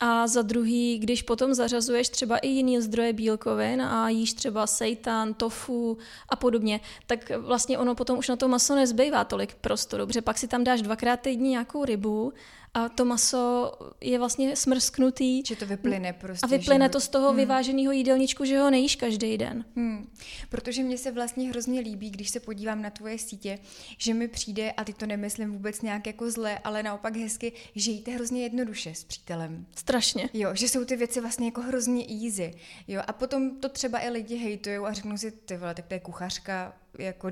a 0.00 0.26
za 0.26 0.42
druhý, 0.42 0.98
když 0.98 1.22
potom 1.22 1.54
zařazuješ 1.54 2.08
třeba 2.08 2.38
i 2.38 2.48
jiný 2.48 2.80
zdroje 2.80 3.12
bílkovin 3.12 3.82
a 3.82 4.08
jíš 4.08 4.32
třeba 4.32 4.66
seitan, 4.66 5.34
tofu 5.34 5.98
a 6.28 6.36
podobně, 6.36 6.80
tak 7.06 7.30
vlastně 7.38 7.78
ono 7.78 7.94
potom 7.94 8.18
už 8.18 8.28
na 8.28 8.36
to 8.36 8.48
maso 8.48 8.74
nezbývá 8.74 9.24
tolik 9.24 9.54
prostoru, 9.54 10.06
protože 10.06 10.22
pak 10.22 10.38
si 10.38 10.48
tam 10.48 10.64
dáš 10.64 10.82
dvakrát 10.82 11.20
týdně 11.20 11.50
nějakou 11.50 11.84
rybu 11.84 12.32
a 12.74 12.88
to 12.88 13.04
maso 13.04 13.72
je 14.00 14.18
vlastně 14.18 14.56
smrsknutý. 14.56 15.42
Že 15.46 15.56
to 15.56 15.66
vyplyne 15.66 16.12
prostě. 16.12 16.46
A 16.46 16.48
vyplyne 16.48 16.88
to 16.88 17.00
z 17.00 17.08
toho 17.08 17.28
hmm. 17.28 17.36
vyváženého 17.36 17.92
jídelníčku, 17.92 18.44
že 18.44 18.58
ho 18.58 18.70
nejíš 18.70 18.96
každý 18.96 19.38
den. 19.38 19.64
Hmm. 19.76 20.10
Protože 20.48 20.82
mně 20.82 20.98
se 20.98 21.10
vlastně 21.10 21.48
hrozně 21.48 21.80
líbí, 21.80 22.10
když 22.10 22.30
se 22.30 22.40
podívám 22.40 22.82
na 22.82 22.90
tvoje 22.90 23.18
sítě, 23.18 23.58
že 23.98 24.14
mi 24.14 24.28
přijde, 24.28 24.72
a 24.72 24.84
ty 24.84 24.92
to 24.92 25.06
nemyslím 25.06 25.52
vůbec 25.52 25.82
nějak 25.82 26.06
jako 26.06 26.30
zle, 26.30 26.58
ale 26.58 26.82
naopak 26.82 27.16
hezky, 27.16 27.52
že 27.74 27.90
jíte 27.90 28.10
hrozně 28.10 28.42
jednoduše 28.42 28.94
s 28.94 29.04
přítelem. 29.04 29.66
Strašně. 29.76 30.28
Jo, 30.32 30.54
že 30.54 30.68
jsou 30.68 30.84
ty 30.84 30.96
věci 30.96 31.20
vlastně 31.20 31.46
jako 31.46 31.60
hrozně 31.60 32.04
easy. 32.24 32.54
Jo, 32.88 33.02
a 33.06 33.12
potom 33.12 33.56
to 33.60 33.68
třeba 33.68 33.98
i 33.98 34.10
lidi 34.10 34.36
hejtujou 34.36 34.84
a 34.84 34.92
řeknou 34.92 35.16
si, 35.16 35.30
ty 35.30 35.56
vole, 35.56 35.74
tak 35.74 35.86
to 35.86 35.94
je 35.94 36.00
kuchařka, 36.00 36.74
jako 36.98 37.30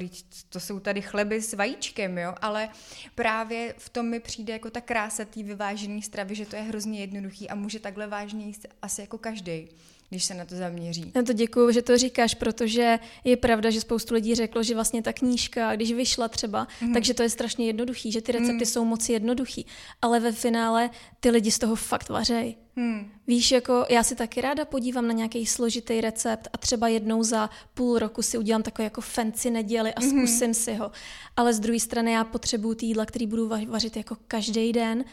to 0.48 0.60
jsou 0.60 0.80
tady 0.80 1.02
chleby 1.02 1.42
s 1.42 1.54
vajíčkem, 1.54 2.18
jo, 2.18 2.34
ale 2.40 2.68
právě 3.14 3.74
v 3.78 3.88
tom 3.88 4.06
mi 4.06 4.20
přijde 4.20 4.52
jako 4.52 4.70
ta 4.70 4.80
krása 4.80 5.24
té 5.24 5.42
vyvážené 5.42 6.02
stravy, 6.02 6.34
že 6.34 6.46
to 6.46 6.56
je 6.56 6.62
hrozně 6.62 7.00
jednoduchý 7.00 7.50
a 7.50 7.54
může 7.54 7.78
takhle 7.78 8.06
vážně 8.06 8.46
jíst 8.46 8.66
asi 8.82 9.00
jako 9.00 9.18
každý 9.18 9.68
když 10.10 10.24
se 10.24 10.34
na 10.34 10.44
to 10.44 10.56
zaměří. 10.56 11.12
Já 11.14 11.22
to 11.22 11.32
děkuju, 11.32 11.70
že 11.70 11.82
to 11.82 11.98
říkáš, 11.98 12.34
protože 12.34 12.98
je 13.24 13.36
pravda, 13.36 13.70
že 13.70 13.80
spoustu 13.80 14.14
lidí 14.14 14.34
řeklo, 14.34 14.62
že 14.62 14.74
vlastně 14.74 15.02
ta 15.02 15.12
knížka, 15.12 15.76
když 15.76 15.92
vyšla 15.92 16.28
třeba, 16.28 16.68
mm. 16.80 16.92
takže 16.92 17.14
to 17.14 17.22
je 17.22 17.30
strašně 17.30 17.66
jednoduchý, 17.66 18.12
že 18.12 18.20
ty 18.20 18.32
recepty 18.32 18.52
mm. 18.52 18.66
jsou 18.66 18.84
moc 18.84 19.08
jednoduchý, 19.08 19.66
ale 20.02 20.20
ve 20.20 20.32
finále 20.32 20.90
ty 21.20 21.30
lidi 21.30 21.50
z 21.50 21.58
toho 21.58 21.76
fakt 21.76 22.08
vařejí. 22.08 22.56
Hmm. 22.78 23.10
Víš, 23.26 23.50
jako 23.50 23.86
já 23.88 24.02
si 24.02 24.16
taky 24.16 24.40
ráda 24.40 24.64
podívám 24.64 25.06
na 25.06 25.12
nějaký 25.12 25.46
složitý 25.46 26.00
recept 26.00 26.48
a 26.52 26.58
třeba 26.58 26.88
jednou 26.88 27.22
za 27.22 27.50
půl 27.74 27.98
roku 27.98 28.22
si 28.22 28.38
udělám 28.38 28.62
takový 28.62 28.84
jako 28.84 29.00
fancy 29.00 29.50
neděli 29.50 29.94
a 29.94 30.00
mhm. 30.00 30.10
zkusím 30.10 30.50
mm-hmm. 30.50 30.64
si 30.64 30.74
ho. 30.74 30.90
Ale 31.36 31.54
z 31.54 31.60
druhé 31.60 31.80
strany 31.80 32.12
já 32.12 32.24
potřebuju 32.24 32.74
ty 32.74 32.86
jídla, 32.86 33.06
který 33.06 33.26
budu 33.26 33.50
vařit 33.68 33.96
jako 33.96 34.16
každý 34.28 34.72
den. 34.72 35.04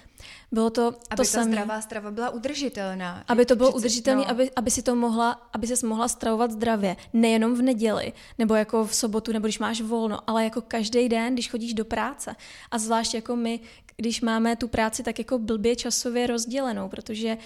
Bylo 0.51 0.69
to 0.69 0.87
aby 0.87 0.95
to 1.09 1.15
ta 1.15 1.23
samé. 1.23 1.45
zdravá 1.45 1.81
strava 1.81 2.11
byla 2.11 2.29
udržitelná. 2.29 3.23
Aby 3.27 3.45
to 3.45 3.55
bylo 3.55 3.69
Přece, 3.69 3.77
udržitelné, 3.77 4.21
no. 4.21 4.29
aby, 4.29 4.51
aby 4.55 4.71
si 4.71 4.81
to 4.81 4.95
mohla, 4.95 5.31
aby 5.53 5.67
ses 5.67 5.83
mohla 5.83 6.07
stravovat 6.07 6.51
zdravě. 6.51 6.97
Nejenom 7.13 7.55
v 7.55 7.61
neděli, 7.61 8.13
nebo 8.37 8.55
jako 8.55 8.85
v 8.85 8.95
sobotu, 8.95 9.31
nebo 9.31 9.47
když 9.47 9.59
máš 9.59 9.81
volno, 9.81 10.29
ale 10.29 10.43
jako 10.43 10.61
každý 10.61 11.09
den, 11.09 11.33
když 11.33 11.49
chodíš 11.49 11.73
do 11.73 11.85
práce. 11.85 12.35
A 12.71 12.77
zvlášť 12.77 13.13
jako 13.13 13.35
my, 13.35 13.59
když 13.97 14.21
máme 14.21 14.55
tu 14.55 14.67
práci 14.67 15.03
tak 15.03 15.19
jako 15.19 15.39
blbě 15.39 15.75
časově 15.75 16.27
rozdělenou, 16.27 16.89
protože 16.89 17.37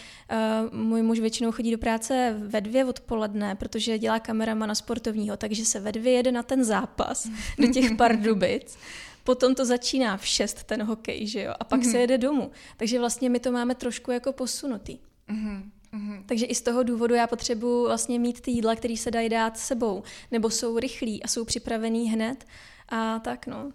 uh, 0.71 0.79
můj 0.79 1.01
muž 1.01 1.19
většinou 1.19 1.51
chodí 1.51 1.71
do 1.71 1.77
práce 1.77 2.35
ve 2.39 2.61
dvě 2.61 2.85
odpoledne, 2.85 3.55
protože 3.55 3.97
dělá 3.97 4.19
kameramana 4.19 4.75
sportovního, 4.75 5.37
takže 5.37 5.65
se 5.65 5.79
ve 5.79 5.91
dvě 5.91 6.13
jede 6.13 6.31
na 6.31 6.43
ten 6.43 6.63
zápas 6.63 7.29
do 7.57 7.67
těch 7.67 7.95
Pardubic. 7.97 8.77
Potom 9.23 9.55
to 9.55 9.65
začíná 9.65 10.17
v 10.17 10.25
šest 10.25 10.63
ten 10.63 10.83
hokej, 10.83 11.27
že 11.27 11.41
jo, 11.41 11.53
a 11.59 11.63
pak 11.63 11.79
mm-hmm. 11.79 11.83
se 11.83 11.89
mhm. 11.89 11.99
jede 11.99 12.17
domů. 12.17 12.51
Takže 12.77 12.99
vlastně 12.99 13.29
my 13.29 13.39
to 13.39 13.51
máme 13.51 13.75
trošku 13.75 14.11
jako 14.11 14.33
posunutý. 14.33 14.99
Mm-hmm. 15.29 15.63
Mm-hmm. 15.93 16.23
Takže 16.25 16.45
i 16.45 16.55
z 16.55 16.61
toho 16.61 16.83
důvodu 16.83 17.15
já 17.15 17.27
potřebuji 17.27 17.85
vlastně 17.87 18.19
mít 18.19 18.41
ty 18.41 18.51
jídla, 18.51 18.75
které 18.75 18.97
se 18.97 19.11
dají 19.11 19.29
dát 19.29 19.57
sebou, 19.57 20.03
nebo 20.31 20.49
jsou 20.49 20.79
rychlí 20.79 21.23
a 21.23 21.27
jsou 21.27 21.45
připravený 21.45 22.09
hned 22.09 22.45
a 22.89 23.19
tak 23.19 23.47
no. 23.47 23.71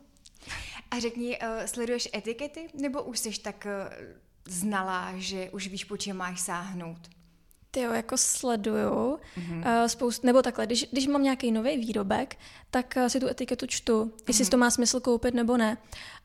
A 0.96 1.00
řekni, 1.00 1.38
uh, 1.38 1.66
sleduješ 1.66 2.08
etikety, 2.14 2.68
nebo 2.74 3.02
už 3.02 3.18
jsi 3.18 3.40
tak 3.40 3.66
uh, 3.66 4.06
znala, 4.48 5.12
že 5.16 5.50
už 5.50 5.68
víš, 5.68 5.84
po 5.84 5.96
čem 5.96 6.16
máš 6.16 6.40
sáhnout? 6.40 6.98
Ty 7.70 7.80
jo, 7.80 7.92
jako 7.92 8.16
sleduju 8.16 9.18
mm-hmm. 9.38 9.58
uh, 9.58 9.86
spoust, 9.86 10.24
nebo 10.24 10.42
takhle, 10.42 10.66
když, 10.66 10.86
když 10.92 11.06
mám 11.06 11.22
nějaký 11.22 11.52
nový 11.52 11.76
výrobek, 11.76 12.36
tak 12.70 12.94
uh, 12.96 13.06
si 13.06 13.20
tu 13.20 13.28
etiketu 13.28 13.66
čtu, 13.66 14.12
jestli 14.28 14.44
mm-hmm. 14.44 14.50
to 14.50 14.56
má 14.56 14.70
smysl 14.70 15.00
koupit 15.00 15.34
nebo 15.34 15.56
ne. 15.56 15.76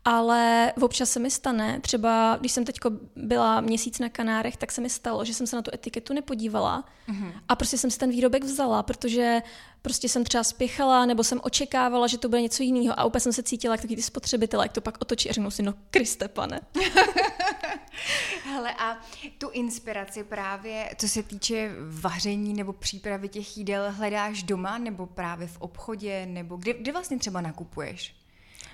Ale 0.06 0.74
občas 0.82 1.12
se 1.12 1.20
mi 1.20 1.32
stane, 1.32 1.80
třeba 1.82 2.38
když 2.40 2.52
jsem 2.52 2.66
teď 2.66 2.80
byla 3.16 3.62
měsíc 3.62 4.00
na 4.00 4.10
Kanárech, 4.10 4.58
tak 4.58 4.72
se 4.72 4.82
mi 4.82 4.90
stalo, 4.90 5.26
že 5.26 5.34
jsem 5.34 5.48
se 5.48 5.56
na 5.56 5.62
tu 5.62 5.72
etiketu 5.74 6.14
nepodívala 6.14 6.86
mm-hmm. 7.10 7.34
a 7.48 7.56
prostě 7.56 7.78
jsem 7.78 7.92
si 7.92 8.00
ten 8.00 8.10
výrobek 8.10 8.44
vzala, 8.44 8.84
protože 8.84 9.42
prostě 9.82 10.10
jsem 10.10 10.24
třeba 10.24 10.44
spěchala 10.44 11.06
nebo 11.06 11.24
jsem 11.24 11.40
očekávala, 11.44 12.08
že 12.08 12.18
to 12.18 12.30
bude 12.30 12.42
něco 12.42 12.64
jiného 12.64 13.00
a 13.00 13.06
úplně 13.06 13.22
jsem 13.22 13.34
se 13.34 13.44
cítila 13.44 13.74
jak 13.74 13.82
takový 13.82 13.96
ty 13.96 14.02
spotřebitelé, 14.02 14.66
jak 14.66 14.74
to 14.74 14.82
pak 14.82 14.98
otočí 15.02 15.30
a 15.30 15.34
řeknu 15.34 15.52
si, 15.52 15.64
no 15.64 15.74
Kriste 15.92 16.28
pane. 16.28 16.60
Hele 18.44 18.74
a 18.74 18.98
tu 19.38 19.50
inspiraci 19.50 20.24
právě, 20.24 20.90
co 20.98 21.08
se 21.08 21.24
týče 21.24 21.72
vaření 21.90 22.54
nebo 22.54 22.74
přípravy 22.74 23.30
těch 23.30 23.58
jídel, 23.58 23.92
hledáš 23.92 24.44
doma 24.44 24.78
nebo 24.78 25.06
právě 25.06 25.48
v 25.48 25.58
obchodě, 25.62 26.26
nebo 26.26 26.58
kde, 26.58 26.74
kde 26.74 26.92
vlastně 26.92 27.20
třeba 27.20 27.42
nakupuješ? 27.42 28.19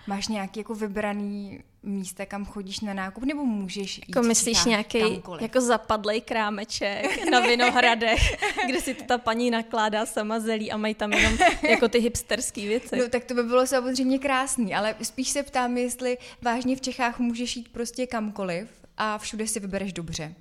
Máš 0.08 0.28
nějaký 0.28 0.60
jako 0.60 0.76
vybraný 0.76 1.60
místa, 1.84 2.26
kam 2.26 2.46
chodíš 2.46 2.80
na 2.80 2.94
nákup, 2.94 3.24
nebo 3.24 3.46
můžeš 3.46 3.98
jít 3.98 4.06
Jako 4.08 4.28
myslíš 4.28 4.66
nějaký 4.66 5.24
jako 5.40 5.62
zapadlej 5.62 6.22
krámeček 6.22 7.26
na 7.32 7.40
Vinohradech, 7.40 8.22
kde 8.66 8.82
si 8.82 8.94
to 8.94 9.04
ta 9.04 9.18
paní 9.18 9.52
nakládá 9.52 10.06
sama 10.06 10.40
zelí 10.40 10.72
a 10.72 10.78
mají 10.78 10.96
tam 10.96 11.14
jenom 11.14 11.38
jako 11.70 11.88
ty 11.88 12.00
hipsterský 12.00 12.68
věci. 12.68 12.98
No 12.98 13.10
tak 13.10 13.24
to 13.24 13.34
by 13.34 13.44
bylo 13.44 13.68
samozřejmě 13.68 14.20
krásný, 14.20 14.76
ale 14.76 14.96
spíš 15.02 15.30
se 15.30 15.44
ptám, 15.44 15.78
jestli 15.78 16.18
vážně 16.42 16.76
v 16.76 16.82
Čechách 16.82 17.20
můžeš 17.20 17.56
jít 17.56 17.70
prostě 17.70 18.08
kamkoliv 18.08 18.68
a 18.98 19.18
všude 19.18 19.48
si 19.48 19.60
vybereš 19.60 19.94
dobře. 19.94 20.36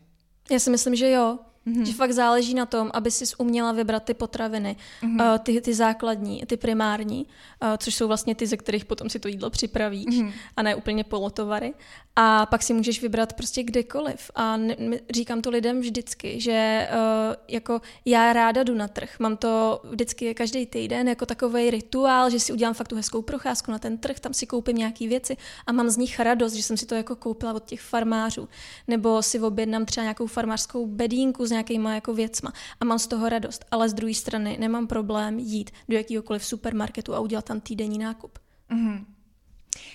Já 0.51 0.59
si 0.59 0.71
myslím, 0.71 0.95
že 0.95 1.11
jo. 1.11 1.39
Mm-hmm. 1.67 1.83
Že 1.83 1.93
fakt 1.93 2.13
záleží 2.13 2.55
na 2.55 2.67
tom, 2.67 2.91
aby 2.95 3.11
si 3.11 3.25
uměla 3.39 3.73
vybrat 3.73 4.05
ty 4.05 4.15
potraviny, 4.15 4.77
mm-hmm. 5.03 5.33
uh, 5.33 5.39
ty, 5.39 5.61
ty 5.61 5.75
základní, 5.75 6.43
ty 6.47 6.57
primární, 6.57 7.27
uh, 7.63 7.69
což 7.79 7.95
jsou 7.95 8.07
vlastně 8.07 8.35
ty, 8.35 8.47
ze 8.47 8.57
kterých 8.57 8.85
potom 8.85 9.11
si 9.11 9.19
to 9.19 9.29
jídlo 9.29 9.51
připravíš 9.51 10.07
mm-hmm. 10.07 10.33
a 10.57 10.63
ne 10.63 10.75
úplně 10.75 11.05
polotovary. 11.05 11.75
A 12.17 12.47
pak 12.47 12.63
si 12.63 12.75
můžeš 12.75 13.03
vybrat 13.03 13.33
prostě 13.33 13.63
kdekoliv. 13.63 14.31
A 14.35 14.57
ne, 14.57 14.77
říkám 15.15 15.43
to 15.43 15.51
lidem 15.51 15.81
vždycky, 15.81 16.41
že 16.41 16.89
uh, 16.91 17.35
jako 17.49 17.81
já 18.05 18.33
ráda 18.33 18.63
jdu 18.63 18.75
na 18.75 18.89
trh. 18.89 19.17
Mám 19.19 19.37
to 19.37 19.83
vždycky 19.85 20.35
každý 20.35 20.67
týden 20.67 21.09
jako 21.09 21.27
takový 21.27 21.71
rituál, 21.71 22.31
že 22.31 22.41
si 22.41 22.53
udělám 22.53 22.75
fakt 22.75 22.89
tu 22.89 22.97
hezkou 22.97 23.23
procházku 23.23 23.71
na 23.71 23.79
ten 23.79 23.99
trh, 23.99 24.21
tam 24.21 24.35
si 24.35 24.47
koupím 24.47 24.77
nějaké 24.77 25.09
věci 25.09 25.37
a 25.67 25.73
mám 25.73 25.91
z 25.91 25.97
nich 25.97 26.21
radost, 26.21 26.53
že 26.53 26.63
jsem 26.63 26.77
si 26.77 26.87
to 26.87 26.95
jako 26.95 27.17
koupila 27.17 27.53
od 27.53 27.65
těch 27.65 27.81
farmářů. 27.81 28.49
Nebo 28.89 29.23
si 29.23 29.41
objednám 29.41 29.85
třeba 29.85 30.03
nějakou 30.03 30.27
farmářskou 30.27 30.87
bedínku 30.87 31.47
s 31.47 31.51
nějakýma 31.55 31.95
jako 31.95 32.15
věcma 32.15 32.53
a 32.81 32.85
mám 32.85 32.99
z 32.99 33.07
toho 33.07 33.29
radost. 33.29 33.65
Ale 33.71 33.89
z 33.89 33.95
druhé 33.95 34.15
strany 34.15 34.57
nemám 34.61 34.87
problém 34.87 35.39
jít 35.39 35.71
do 35.89 35.97
jakéhokoliv 35.97 36.45
supermarketu 36.45 37.15
a 37.15 37.21
udělat 37.21 37.45
tam 37.45 37.61
týdenní 37.61 37.99
nákup. 37.99 38.39
Mm-hmm. 38.71 39.05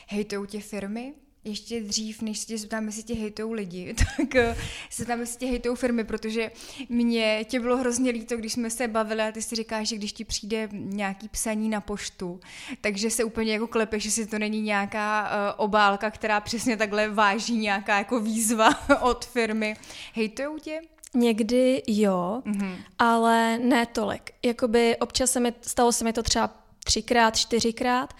Hejtou 0.07 0.45
tě 0.45 0.61
firmy? 0.61 1.13
ještě 1.43 1.81
dřív, 1.81 2.21
než 2.21 2.39
se 2.39 2.45
tě 2.45 2.57
zeptám, 2.57 2.85
jestli 2.85 3.03
tě 3.03 3.13
hejtou 3.13 3.51
lidi, 3.51 3.95
tak 4.17 4.35
eh, 4.35 4.57
se 4.89 5.05
tam 5.05 5.19
jestli 5.19 5.37
tě 5.37 5.45
hejtou 5.45 5.75
firmy, 5.75 6.03
protože 6.03 6.51
mě 6.89 7.45
tě 7.49 7.59
bylo 7.59 7.77
hrozně 7.77 8.11
líto, 8.11 8.37
když 8.37 8.53
jsme 8.53 8.69
se 8.69 8.87
bavili 8.87 9.21
a 9.21 9.31
ty 9.31 9.41
si 9.41 9.55
říkáš, 9.55 9.87
že 9.87 9.95
když 9.95 10.13
ti 10.13 10.25
přijde 10.25 10.69
nějaký 10.71 11.29
psaní 11.29 11.69
na 11.69 11.81
poštu, 11.81 12.39
takže 12.81 13.09
se 13.09 13.23
úplně 13.23 13.53
jako 13.53 13.67
klepeš, 13.67 14.03
že 14.03 14.11
si 14.11 14.27
to 14.27 14.39
není 14.39 14.61
nějaká 14.61 15.29
uh, 15.29 15.53
obálka, 15.57 16.11
která 16.11 16.41
přesně 16.41 16.77
takhle 16.77 17.09
váží 17.09 17.57
nějaká 17.57 17.97
jako 17.97 18.19
výzva 18.19 18.69
od 19.01 19.25
firmy. 19.25 19.75
Hejtou 20.13 20.57
tě? 20.57 20.81
Někdy 21.13 21.83
jo, 21.87 22.41
mm-hmm. 22.45 22.75
ale 22.99 23.57
ne 23.57 23.85
tolik. 23.85 24.31
Jakoby 24.45 24.97
občas 24.97 25.31
se 25.31 25.39
mi, 25.39 25.53
stalo 25.61 25.91
se 25.91 26.03
mi 26.03 26.13
to 26.13 26.23
třeba 26.23 26.49
třikrát, 26.83 27.35
čtyřikrát. 27.35 28.13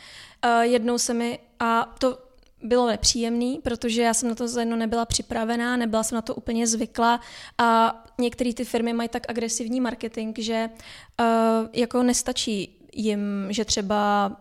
Uh, 0.45 0.61
jednou 0.61 0.97
se 0.97 1.13
mi, 1.13 1.39
a 1.59 1.95
to 1.99 2.17
bylo 2.63 2.87
nepříjemný, 2.87 3.59
protože 3.63 4.01
já 4.01 4.13
jsem 4.13 4.29
na 4.29 4.35
to 4.35 4.47
za 4.47 4.59
jedno 4.59 4.75
nebyla 4.75 5.05
připravená, 5.05 5.77
nebyla 5.77 6.03
jsem 6.03 6.15
na 6.15 6.21
to 6.21 6.35
úplně 6.35 6.67
zvyklá 6.67 7.19
a 7.57 8.01
některé 8.17 8.53
ty 8.53 8.65
firmy 8.65 8.93
mají 8.93 9.09
tak 9.09 9.29
agresivní 9.29 9.81
marketing, 9.81 10.39
že 10.39 10.69
uh, 11.19 11.25
jako 11.73 12.03
nestačí 12.03 12.75
jim, 12.93 13.47
že 13.49 13.65
třeba 13.65 14.31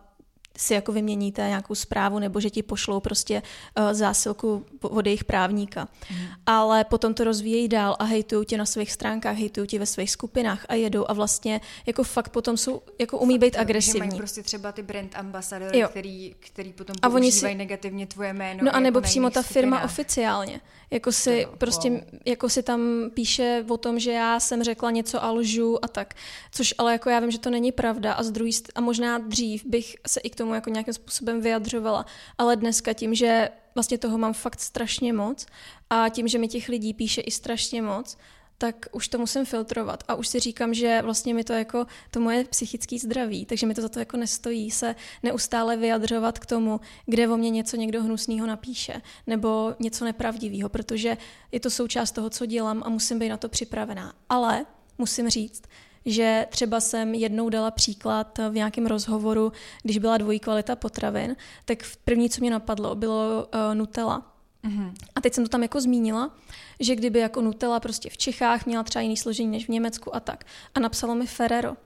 si 0.58 0.74
jako 0.74 0.92
vyměníte 0.92 1.42
nějakou 1.42 1.74
zprávu 1.74 2.18
nebo 2.18 2.40
že 2.40 2.50
ti 2.50 2.62
pošlou 2.62 3.00
prostě 3.00 3.42
uh, 3.78 3.92
zásilku 3.92 4.64
od 4.80 5.06
jejich 5.06 5.24
právníka. 5.24 5.88
Mm. 6.10 6.26
Ale 6.46 6.84
potom 6.84 7.14
to 7.14 7.24
rozvíjejí 7.24 7.68
dál 7.68 7.96
a 7.98 8.04
hejtují 8.04 8.46
tě 8.46 8.58
na 8.58 8.66
svých 8.66 8.92
stránkách, 8.92 9.36
hejtují 9.36 9.66
tě 9.66 9.78
ve 9.78 9.86
svých 9.86 10.10
skupinách 10.10 10.66
a 10.68 10.74
jedou 10.74 11.04
a 11.08 11.12
vlastně 11.12 11.60
jako 11.86 12.04
fakt 12.04 12.28
potom 12.28 12.56
jsou, 12.56 12.82
jako 12.98 13.18
umí 13.18 13.34
fakt, 13.34 13.40
být 13.40 13.56
agresivní. 13.56 14.00
Že 14.00 14.06
mají 14.06 14.18
prostě 14.18 14.42
třeba 14.42 14.72
ty 14.72 14.82
brand 14.82 15.12
ambasadory, 15.14 15.84
který, 15.90 16.34
který 16.40 16.72
potom 16.72 16.96
a 17.02 17.10
používají 17.10 17.54
si... 17.54 17.54
negativně 17.54 18.06
tvoje 18.06 18.32
jméno. 18.32 18.60
No 18.64 18.76
a 18.76 18.80
nebo 18.80 18.98
jako 18.98 19.04
přímo 19.04 19.30
ta 19.30 19.42
firma 19.42 19.76
skupinách. 19.76 19.92
oficiálně. 19.92 20.60
Jako 20.90 21.12
si 21.12 21.46
to, 21.50 21.56
prostě, 21.56 21.90
wow. 21.90 22.00
jako 22.24 22.48
si 22.48 22.62
tam 22.62 23.10
píše 23.14 23.64
o 23.68 23.76
tom, 23.76 23.98
že 23.98 24.12
já 24.12 24.40
jsem 24.40 24.62
řekla 24.62 24.90
něco 24.90 25.24
a 25.24 25.30
lžu 25.30 25.84
a 25.84 25.88
tak. 25.88 26.14
Což 26.52 26.74
ale 26.78 26.92
jako 26.92 27.10
já 27.10 27.20
vím, 27.20 27.30
že 27.30 27.38
to 27.38 27.50
není 27.50 27.72
pravda 27.72 28.12
a 28.12 28.22
z 28.22 28.30
druhý, 28.30 28.50
a 28.74 28.80
možná 28.80 29.18
dřív 29.18 29.64
bych 29.64 29.96
se 30.06 30.20
i 30.20 30.30
k 30.30 30.36
tomu 30.36 30.54
jako 30.54 30.70
nějakým 30.70 30.94
způsobem 30.94 31.40
vyjadřovala. 31.40 32.06
Ale 32.38 32.56
dneska 32.56 32.92
tím, 32.92 33.14
že 33.14 33.50
vlastně 33.74 33.98
toho 33.98 34.18
mám 34.18 34.32
fakt 34.32 34.60
strašně 34.60 35.12
moc 35.12 35.46
a 35.90 36.08
tím, 36.08 36.28
že 36.28 36.38
mi 36.38 36.48
těch 36.48 36.68
lidí 36.68 36.94
píše 36.94 37.20
i 37.20 37.30
strašně 37.30 37.82
moc, 37.82 38.18
tak 38.58 38.86
už 38.92 39.08
to 39.08 39.18
musím 39.18 39.44
filtrovat 39.44 40.04
a 40.08 40.14
už 40.14 40.28
si 40.28 40.40
říkám, 40.40 40.74
že 40.74 41.02
vlastně 41.02 41.34
mi 41.34 41.44
to 41.44 41.52
jako 41.52 41.86
to 42.10 42.20
moje 42.20 42.44
psychické 42.44 42.98
zdraví, 42.98 43.46
takže 43.46 43.66
mi 43.66 43.74
to 43.74 43.82
za 43.82 43.88
to 43.88 43.98
jako 43.98 44.16
nestojí 44.16 44.70
se 44.70 44.94
neustále 45.22 45.76
vyjadřovat 45.76 46.38
k 46.38 46.46
tomu, 46.46 46.80
kde 47.06 47.28
o 47.28 47.36
mě 47.36 47.50
něco 47.50 47.76
někdo 47.76 48.02
hnusného 48.02 48.46
napíše 48.46 49.02
nebo 49.26 49.74
něco 49.78 50.04
nepravdivého, 50.04 50.68
protože 50.68 51.16
je 51.52 51.60
to 51.60 51.70
součást 51.70 52.12
toho, 52.12 52.30
co 52.30 52.46
dělám 52.46 52.82
a 52.86 52.88
musím 52.88 53.18
být 53.18 53.28
na 53.28 53.36
to 53.36 53.48
připravená. 53.48 54.12
Ale 54.28 54.66
musím 54.98 55.28
říct, 55.28 55.62
že 56.06 56.46
třeba 56.50 56.80
jsem 56.80 57.14
jednou 57.14 57.48
dala 57.48 57.70
příklad 57.70 58.38
v 58.50 58.54
nějakém 58.54 58.86
rozhovoru, 58.86 59.52
když 59.82 59.98
byla 59.98 60.16
dvojí 60.16 60.40
kvalita 60.40 60.76
potravin, 60.76 61.36
tak 61.64 61.78
první, 62.04 62.30
co 62.30 62.40
mě 62.40 62.50
napadlo, 62.50 62.94
bylo 62.94 63.46
uh, 63.54 63.74
Nutella. 63.74 64.37
Mm-hmm. 64.64 64.94
A 65.14 65.20
teď 65.20 65.34
jsem 65.34 65.44
to 65.44 65.48
tam 65.48 65.62
jako 65.62 65.80
zmínila, 65.80 66.36
že 66.80 66.96
kdyby 66.96 67.18
jako 67.18 67.40
Nutella 67.40 67.80
prostě 67.80 68.10
v 68.10 68.16
Čechách 68.16 68.66
měla 68.66 68.82
třeba 68.82 69.02
jiný 69.02 69.16
složení 69.16 69.50
než 69.50 69.66
v 69.66 69.68
Německu 69.68 70.16
a 70.16 70.20
tak. 70.20 70.44
A 70.74 70.80
napsalo 70.80 71.14
mi 71.14 71.26
Ferrero. 71.26 71.76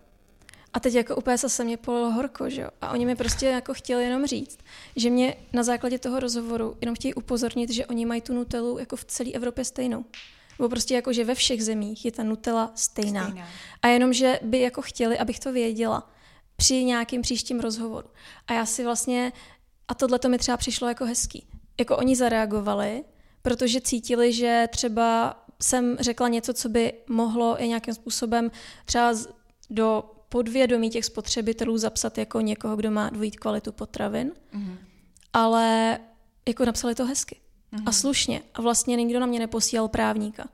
A 0.72 0.80
teď 0.80 0.94
jako 0.94 1.16
úplně 1.16 1.38
se 1.38 1.64
mě 1.64 1.76
polilo 1.76 2.10
horko, 2.10 2.50
že 2.50 2.62
jo? 2.62 2.68
A 2.80 2.90
oni 2.90 3.06
mi 3.06 3.16
prostě 3.16 3.46
jako 3.46 3.74
chtěli 3.74 4.04
jenom 4.04 4.26
říct, 4.26 4.58
že 4.96 5.10
mě 5.10 5.36
na 5.52 5.62
základě 5.62 5.98
toho 5.98 6.20
rozhovoru 6.20 6.76
jenom 6.80 6.96
chtějí 6.96 7.14
upozornit, 7.14 7.70
že 7.70 7.86
oni 7.86 8.06
mají 8.06 8.20
tu 8.20 8.34
Nutellu 8.34 8.78
jako 8.78 8.96
v 8.96 9.04
celé 9.04 9.30
Evropě 9.30 9.64
stejnou. 9.64 10.04
Nebo 10.58 10.68
prostě 10.68 10.94
jako, 10.94 11.12
že 11.12 11.24
ve 11.24 11.34
všech 11.34 11.64
zemích 11.64 12.04
je 12.04 12.12
ta 12.12 12.22
Nutella 12.22 12.72
stejná. 12.74 13.24
stejná. 13.24 13.48
A 13.82 13.88
jenom, 13.88 14.12
že 14.12 14.40
by 14.42 14.60
jako 14.60 14.82
chtěli, 14.82 15.18
abych 15.18 15.40
to 15.40 15.52
věděla 15.52 16.10
při 16.56 16.84
nějakým 16.84 17.22
příštím 17.22 17.60
rozhovoru. 17.60 18.08
A 18.46 18.52
já 18.52 18.66
si 18.66 18.84
vlastně, 18.84 19.32
a 19.88 19.94
tohle 19.94 20.18
to 20.18 20.28
mi 20.28 20.38
třeba 20.38 20.56
přišlo 20.56 20.88
jako 20.88 21.04
hezký. 21.04 21.46
Jako 21.80 21.96
oni 21.96 22.16
zareagovali, 22.16 23.04
protože 23.42 23.80
cítili, 23.80 24.32
že 24.32 24.68
třeba 24.70 25.36
jsem 25.62 25.96
řekla 26.00 26.28
něco, 26.28 26.54
co 26.54 26.68
by 26.68 26.92
mohlo 27.08 27.62
i 27.62 27.68
nějakým 27.68 27.94
způsobem 27.94 28.50
třeba 28.84 29.14
do 29.70 30.04
podvědomí 30.28 30.90
těch 30.90 31.04
spotřebitelů 31.04 31.78
zapsat 31.78 32.18
jako 32.18 32.40
někoho, 32.40 32.76
kdo 32.76 32.90
má 32.90 33.10
dvojí 33.10 33.30
kvalitu 33.30 33.72
potravin, 33.72 34.32
mm-hmm. 34.54 34.76
ale 35.32 35.98
jako 36.48 36.64
napsali 36.64 36.94
to 36.94 37.06
hezky 37.06 37.36
mm-hmm. 37.72 37.78
a 37.78 37.90
mhm. 37.90 37.92
slušně 37.92 38.42
a 38.54 38.62
vlastně 38.62 38.96
nikdo 38.96 39.20
na 39.20 39.26
mě 39.26 39.38
neposílal 39.38 39.88
právníka 39.88 40.48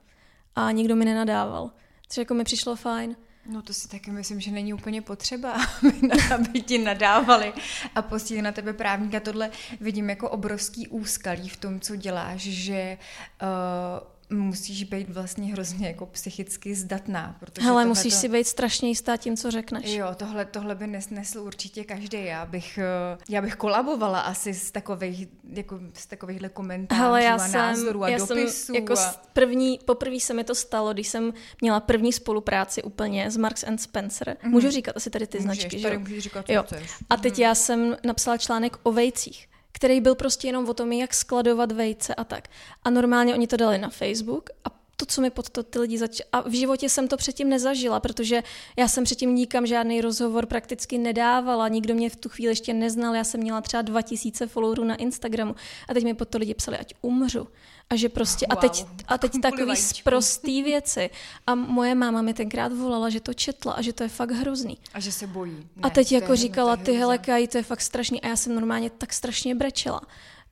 a 0.55 0.71
nikdo 0.71 0.97
mi 0.97 1.05
nenadával, 1.05 1.71
což 2.09 2.17
jako 2.17 2.35
mi 2.35 2.45
přišlo 2.45 2.77
fajn. 2.77 3.17
No 3.49 3.63
to 3.63 3.75
si 3.75 3.89
taky 3.89 4.11
myslím, 4.11 4.41
že 4.41 4.51
není 4.51 4.75
úplně 4.75 5.03
potřeba, 5.03 5.57
aby 6.35 6.61
ti 6.61 6.79
nadávali 6.79 7.53
a 7.95 8.03
posílili 8.03 8.43
na 8.43 8.53
tebe 8.53 8.73
právníka. 8.73 9.21
Tohle 9.21 9.51
vidím 9.81 10.11
jako 10.11 10.31
obrovský 10.31 10.89
úskalí 10.89 11.49
v 11.49 11.57
tom, 11.57 11.81
co 11.81 11.97
děláš, 11.97 12.41
že 12.41 12.99
uh, 13.43 14.18
musíš 14.31 14.85
být 14.85 15.11
vlastně 15.11 15.53
hrozně 15.53 15.87
jako 15.87 16.07
psychicky 16.07 16.75
zdatná. 16.75 17.37
Protože 17.41 17.67
Hele, 17.67 17.87
musíš 17.87 18.13
to... 18.13 18.19
si 18.19 18.29
být 18.29 18.47
strašně 18.47 18.89
jistá 18.89 19.17
tím, 19.17 19.37
co 19.37 19.51
řekneš. 19.51 19.87
Jo, 19.87 20.07
tohle, 20.17 20.45
tohle 20.45 20.75
by 20.75 20.87
nesnesl 20.87 21.41
určitě 21.41 21.85
každý. 21.85 22.25
Já 22.25 22.47
bych, 22.47 22.79
eh, 22.79 23.19
já 23.29 23.43
bych 23.43 23.57
kolabovala 23.57 24.21
asi 24.21 24.55
z 24.55 24.71
takových, 24.71 25.29
jako 25.53 25.81
z 25.95 26.07
takovýchhle 26.07 26.49
komentářů 26.49 27.03
Hele, 27.03 27.25
já 27.25 27.35
a 27.35 27.39
jsem, 27.39 27.53
názorů 27.53 28.05
a 28.05 28.09
já 28.09 28.19
dopisů. 28.19 28.49
Jsem 28.49 28.75
jako 28.75 28.93
a... 28.93 29.15
první, 29.33 29.81
poprvé 29.85 30.21
se 30.21 30.35
mi 30.35 30.45
to 30.45 30.55
stalo, 30.55 30.93
když 30.93 31.09
jsem 31.09 31.33
měla 31.61 31.81
první 31.81 32.13
spolupráci 32.13 32.83
úplně 32.83 33.31
s 33.31 33.37
Marks 33.37 33.65
and 33.65 33.79
Spencer. 33.79 34.29
Mm-hmm. 34.29 34.49
Můžu 34.49 34.71
říkat 34.71 34.97
asi 34.97 35.11
tady 35.11 35.27
ty 35.27 35.39
Můžeš, 35.39 35.61
značky, 35.61 35.83
tady 35.83 36.15
že? 36.15 36.21
říkat, 36.21 36.47
co 36.47 36.53
jo. 36.53 36.63
Chceš. 36.63 36.91
A 37.11 37.17
teď 37.17 37.35
mm-hmm. 37.35 37.43
já 37.43 37.55
jsem 37.55 37.97
napsala 38.05 38.37
článek 38.37 38.77
o 38.83 38.93
vejcích 38.93 39.49
který 39.79 40.01
byl 40.01 40.15
prostě 40.15 40.49
jenom 40.49 40.69
o 40.69 40.75
tom, 40.75 40.93
jak 40.93 41.15
skladovat 41.15 41.73
vejce 41.73 42.15
a 42.15 42.25
tak. 42.25 42.49
A 42.85 42.91
normálně 42.91 43.35
oni 43.35 43.47
to 43.47 43.57
dali 43.57 43.79
na 43.79 43.89
Facebook 43.89 44.51
a 44.65 44.78
to, 45.01 45.07
co 45.07 45.21
mi 45.21 45.31
pod 45.31 45.51
to 45.51 45.63
ty 45.63 45.79
lidi 45.79 45.99
zač... 45.99 46.21
A 46.33 46.41
v 46.49 46.53
životě 46.53 46.89
jsem 46.89 47.09
to 47.09 47.17
předtím 47.17 47.49
nezažila, 47.49 48.01
protože 48.01 48.43
já 48.77 48.89
jsem 48.89 49.05
předtím 49.05 49.35
nikam 49.35 49.67
žádný 49.67 50.01
rozhovor 50.01 50.47
prakticky 50.47 50.99
nedávala, 50.99 51.69
nikdo 51.69 51.95
mě 51.95 52.11
v 52.11 52.17
tu 52.17 52.29
chvíli 52.29 52.51
ještě 52.51 52.75
neznal, 52.75 53.15
já 53.15 53.25
jsem 53.25 53.41
měla 53.41 53.61
třeba 53.61 53.83
2000 53.83 54.47
followerů 54.47 54.85
na 54.85 54.95
Instagramu 54.95 55.55
a 55.89 55.95
teď 55.95 56.05
mi 56.05 56.15
pod 56.15 56.29
to 56.29 56.39
lidi 56.39 56.55
psali, 56.55 56.79
ať 56.79 56.95
umřu. 57.03 57.49
A 57.91 57.97
že 57.97 58.09
prostě, 58.09 58.47
wow. 58.51 58.59
a 58.59 58.61
teď, 58.61 58.87
a 59.09 59.19
teď 59.19 59.33
takový 59.43 59.75
prostý 60.05 60.63
věci. 60.63 61.11
A 61.47 61.55
moje 61.55 61.95
máma 61.95 62.23
mi 62.23 62.35
tenkrát 62.35 62.73
volala, 62.73 63.11
že 63.11 63.21
to 63.21 63.35
četla 63.35 63.73
a 63.73 63.83
že 63.83 63.93
to 63.93 64.03
je 64.03 64.09
fakt 64.09 64.31
hrozný. 64.31 64.79
A 64.95 65.01
že 65.01 65.13
se 65.13 65.27
bojí. 65.27 65.57
Ne, 65.57 65.83
a 65.83 65.91
teď 65.91 66.13
jako 66.13 66.37
říkala, 66.37 66.77
ty 66.77 66.93
hele, 66.93 67.19
Kaj, 67.19 67.49
to 67.49 67.59
je 67.59 67.63
fakt 67.63 67.81
strašný. 67.81 68.21
A 68.21 68.29
já 68.29 68.37
jsem 68.37 68.55
normálně 68.55 68.91
tak 68.91 69.13
strašně 69.13 69.55
brečela. 69.55 70.01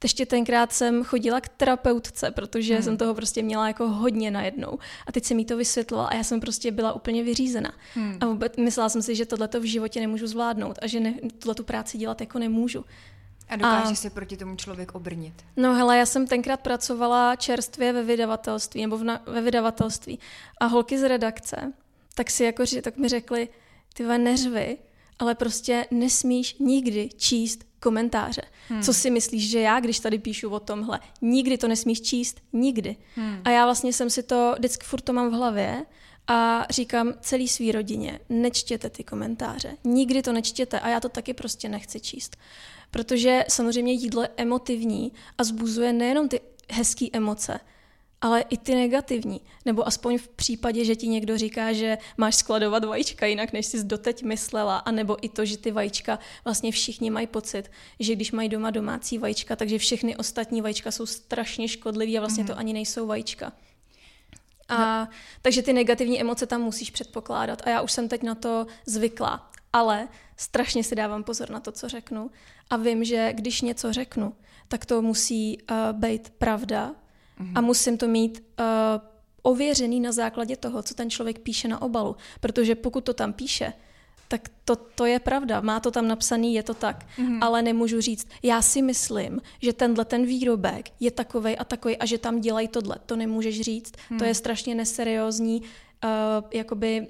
Ještě 0.02 0.26
tenkrát 0.26 0.72
jsem 0.72 1.04
chodila 1.04 1.40
k 1.40 1.48
terapeutce, 1.48 2.30
protože 2.30 2.74
hmm. 2.74 2.82
jsem 2.82 2.96
toho 2.96 3.14
prostě 3.14 3.42
měla 3.42 3.68
jako 3.68 3.88
hodně 3.88 4.30
najednou. 4.30 4.78
A 5.06 5.12
teď 5.12 5.24
jsem 5.24 5.38
jí 5.38 5.44
to 5.44 5.56
vysvětlovala 5.56 6.09
a 6.09 6.14
já 6.14 6.24
jsem 6.24 6.40
prostě 6.40 6.70
byla 6.70 6.92
úplně 6.92 7.22
vyřízena. 7.22 7.72
Hmm. 7.94 8.18
A 8.20 8.26
vůbec 8.26 8.56
myslela 8.56 8.88
jsem 8.88 9.02
si, 9.02 9.14
že 9.14 9.26
tohleto 9.26 9.61
v 9.61 9.64
životě 9.64 10.00
nemůžu 10.00 10.26
zvládnout 10.26 10.78
a 10.82 10.87
že 10.87 11.00
ne, 11.00 11.14
tuhle 11.38 11.54
tu 11.54 11.64
práci 11.64 11.98
dělat 11.98 12.20
jako 12.20 12.38
nemůžu. 12.38 12.85
A 13.48 13.56
dokáže 13.56 13.92
a, 13.92 13.94
se 13.94 14.11
proti 14.11 14.37
tomu 14.37 14.56
člověk 14.56 14.94
obrnit. 14.94 15.35
No 15.56 15.74
hele, 15.74 15.98
já 15.98 16.06
jsem 16.06 16.26
tenkrát 16.26 16.61
pracovala 16.61 17.37
čerstvě 17.37 17.92
ve 17.92 18.02
vydavatelství, 18.02 18.82
nebo 18.82 18.98
v 18.98 19.04
na, 19.04 19.22
ve 19.26 19.40
vydavatelství. 19.40 20.18
A 20.61 20.66
holky 20.66 20.98
z 20.98 21.09
redakce, 21.09 21.72
tak 22.14 22.30
si 22.30 22.44
jako, 22.44 22.64
tak 22.82 22.96
mi 22.96 23.09
řekli, 23.09 23.48
ty 23.94 24.04
neřvy, 24.04 24.78
ale 25.18 25.35
prostě 25.35 25.87
nesmíš 25.90 26.56
nikdy 26.59 27.09
číst 27.16 27.65
komentáře. 27.81 28.43
Hmm. 28.69 28.83
Co 28.83 28.95
si 28.95 29.11
myslíš, 29.11 29.51
že 29.51 29.61
já, 29.61 29.81
když 29.81 30.01
tady 30.01 30.19
píšu 30.19 30.51
o 30.51 30.61
tomhle, 30.61 31.01
nikdy 31.23 31.59
to 31.59 31.69
nesmíš 31.69 32.01
číst, 32.01 32.41
nikdy. 32.53 32.97
Hmm. 33.17 33.41
A 33.45 33.51
já 33.51 33.65
vlastně 33.65 33.93
jsem 33.93 34.11
si 34.11 34.23
to, 34.23 34.55
vždycky 34.59 34.87
furt 34.87 35.01
to 35.01 35.12
mám 35.12 35.31
v 35.31 35.35
hlavě 35.35 35.85
a 36.27 36.67
říkám 36.71 37.15
celý 37.21 37.49
svý 37.49 37.73
rodině, 37.73 38.21
nečtěte 38.29 38.91
ty 38.91 39.05
komentáře, 39.05 39.77
nikdy 39.85 40.23
to 40.23 40.33
nečtěte 40.33 40.81
a 40.81 40.89
já 40.89 41.01
to 41.01 41.09
taky 41.09 41.35
prostě 41.35 41.69
nechci 41.69 42.01
číst. 42.01 42.37
Protože 42.91 43.45
samozřejmě 43.49 43.93
jídlo 43.93 44.23
je 44.23 44.29
emotivní 44.37 45.12
a 45.39 45.45
zbuzuje 45.45 45.93
nejenom 45.93 46.29
ty 46.29 46.41
hezké 46.71 47.07
emoce, 47.12 47.61
ale 48.20 48.40
i 48.40 48.57
ty 48.57 48.74
negativní. 48.74 49.40
Nebo 49.64 49.87
aspoň 49.87 50.18
v 50.18 50.29
případě, 50.29 50.85
že 50.85 50.96
ti 50.96 51.09
někdo 51.09 51.38
říká, 51.38 51.72
že 51.72 51.98
máš 52.16 52.37
skladovat 52.37 52.85
vajíčka 52.85 53.26
jinak, 53.26 53.52
než 53.52 53.66
jsi 53.66 53.85
doteď 53.85 54.22
myslela, 54.22 54.79
a 54.79 54.90
nebo 54.90 55.16
i 55.24 55.29
to, 55.29 55.44
že 55.44 55.59
ty 55.59 55.70
vajíčka 55.70 56.18
vlastně 56.44 56.72
všichni 56.72 57.11
mají 57.11 57.26
pocit, 57.26 57.70
že 58.00 58.14
když 58.14 58.33
mají 58.33 58.48
doma 58.48 58.70
domácí 58.70 59.18
vajíčka, 59.18 59.57
takže 59.57 59.79
všechny 59.79 60.16
ostatní 60.16 60.62
vajíčka 60.62 60.90
jsou 60.90 61.07
strašně 61.07 61.68
škodlivé 61.68 62.18
a 62.18 62.20
vlastně 62.20 62.42
mm. 62.42 62.46
to 62.46 62.59
ani 62.59 62.72
nejsou 62.72 63.07
vajíčka. 63.07 63.52
A, 64.68 65.00
no. 65.00 65.09
Takže 65.42 65.62
ty 65.62 65.72
negativní 65.72 66.20
emoce 66.20 66.46
tam 66.46 66.61
musíš 66.61 66.90
předpokládat 66.90 67.62
a 67.64 67.70
já 67.70 67.81
už 67.81 67.92
jsem 67.92 68.09
teď 68.09 68.22
na 68.22 68.35
to 68.35 68.66
zvykla. 68.87 69.50
Ale 69.72 70.09
strašně 70.37 70.85
si 70.85 70.94
dávám 70.94 71.24
pozor 71.24 71.50
na 71.50 71.61
to, 71.61 71.72
co 71.72 71.88
řeknu 71.88 72.31
a 72.70 72.76
vím, 72.76 73.05
že 73.05 73.33
když 73.33 73.61
něco 73.61 73.92
řeknu, 73.92 74.35
tak 74.68 74.87
to 74.87 75.02
musí 75.02 75.59
uh, 75.70 75.76
být 75.92 76.31
pravda 76.31 76.94
mm-hmm. 77.40 77.53
a 77.55 77.61
musím 77.61 77.99
to 77.99 78.09
mít 78.09 78.44
uh, 78.59 78.64
ověřený 79.42 80.01
na 80.01 80.12
základě 80.12 80.57
toho, 80.57 80.83
co 80.83 80.94
ten 80.94 81.11
člověk 81.11 81.38
píše 81.38 81.68
na 81.68 81.83
obalu. 81.83 82.16
Protože 82.40 82.75
pokud 82.75 83.05
to 83.05 83.14
tam 83.14 83.33
píše, 83.33 83.72
tak 84.29 84.49
to, 84.64 84.77
to 84.77 85.07
je 85.07 85.18
pravda, 85.20 85.61
má 85.61 85.81
to 85.81 85.90
tam 85.90 86.09
napsaný, 86.09 86.55
je 86.55 86.62
to 86.62 86.75
tak, 86.75 87.07
mm-hmm. 87.18 87.38
ale 87.40 87.62
nemůžu 87.62 88.01
říct, 88.01 88.29
já 88.42 88.62
si 88.62 88.83
myslím, 88.83 89.40
že 89.62 89.72
tenhle 89.72 90.05
ten 90.05 90.27
výrobek 90.27 90.90
je 91.01 91.11
takovej 91.11 91.57
a 91.59 91.64
takový 91.64 91.96
a 91.96 92.07
že 92.07 92.18
tam 92.18 92.40
dělají 92.40 92.68
tohle. 92.68 92.96
To 93.07 93.16
nemůžeš 93.16 93.61
říct, 93.61 93.92
mm. 94.11 94.18
to 94.18 94.25
je 94.25 94.35
strašně 94.35 94.75
neseriózní, 94.75 95.62
uh, 95.62 96.51
jakoby 96.53 97.07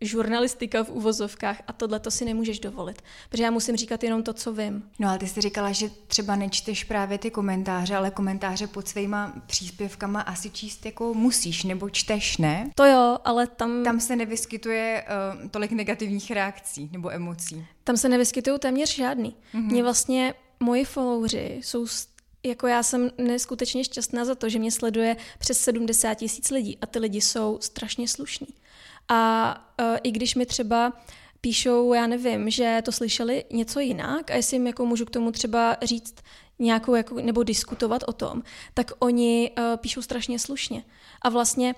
žurnalistika 0.00 0.84
v 0.84 0.90
uvozovkách 0.90 1.62
a 1.66 1.72
tohle 1.72 2.00
to 2.00 2.10
si 2.10 2.24
nemůžeš 2.24 2.60
dovolit, 2.60 3.02
protože 3.28 3.42
já 3.42 3.50
musím 3.50 3.76
říkat 3.76 4.04
jenom 4.04 4.22
to, 4.22 4.32
co 4.32 4.52
vím. 4.52 4.82
No 4.98 5.08
ale 5.08 5.18
ty 5.18 5.26
jsi 5.26 5.40
říkala, 5.40 5.72
že 5.72 5.90
třeba 6.06 6.36
nečteš 6.36 6.84
právě 6.84 7.18
ty 7.18 7.30
komentáře, 7.30 7.96
ale 7.96 8.10
komentáře 8.10 8.66
pod 8.66 8.88
svýma 8.88 9.32
příspěvkama 9.46 10.20
asi 10.20 10.50
číst 10.50 10.86
jako 10.86 11.14
musíš 11.14 11.64
nebo 11.64 11.90
čteš, 11.90 12.38
ne? 12.38 12.70
To 12.74 12.84
jo, 12.84 13.18
ale 13.24 13.46
tam... 13.46 13.84
Tam 13.84 14.00
se 14.00 14.16
nevyskytuje 14.16 15.04
uh, 15.42 15.48
tolik 15.48 15.72
negativních 15.72 16.30
reakcí 16.30 16.88
nebo 16.92 17.12
emocí. 17.12 17.66
Tam 17.84 17.96
se 17.96 18.08
nevyskytují 18.08 18.58
téměř 18.58 18.94
žádný. 18.94 19.34
Mm-hmm. 19.54 19.70
Mě 19.70 19.82
vlastně 19.82 20.34
moji 20.60 20.84
followři 20.84 21.60
jsou 21.62 21.86
jako 22.42 22.66
já 22.66 22.82
jsem 22.82 23.10
neskutečně 23.18 23.84
šťastná 23.84 24.24
za 24.24 24.34
to, 24.34 24.48
že 24.48 24.58
mě 24.58 24.72
sleduje 24.72 25.16
přes 25.38 25.60
70 25.60 26.14
tisíc 26.14 26.50
lidí 26.50 26.78
a 26.80 26.86
ty 26.86 26.98
lidi 26.98 27.20
jsou 27.20 27.58
strašně 27.60 28.08
slušní. 28.08 28.46
A 29.08 29.54
uh, 29.80 29.96
i 30.02 30.10
když 30.10 30.34
mi 30.34 30.46
třeba 30.46 30.92
píšou, 31.40 31.92
já 31.92 32.06
nevím, 32.06 32.50
že 32.50 32.82
to 32.84 32.92
slyšeli 32.92 33.44
něco 33.52 33.80
jinak 33.80 34.30
a 34.30 34.34
jestli 34.34 34.56
jim 34.56 34.66
jako 34.66 34.86
můžu 34.86 35.04
k 35.04 35.10
tomu 35.10 35.32
třeba 35.32 35.76
říct 35.82 36.14
nějakou, 36.58 36.94
jako, 36.94 37.14
nebo 37.14 37.42
diskutovat 37.42 38.02
o 38.06 38.12
tom, 38.12 38.42
tak 38.74 38.92
oni 38.98 39.50
uh, 39.58 39.76
píšou 39.76 40.02
strašně 40.02 40.38
slušně. 40.38 40.84
A 41.22 41.28
vlastně 41.28 41.74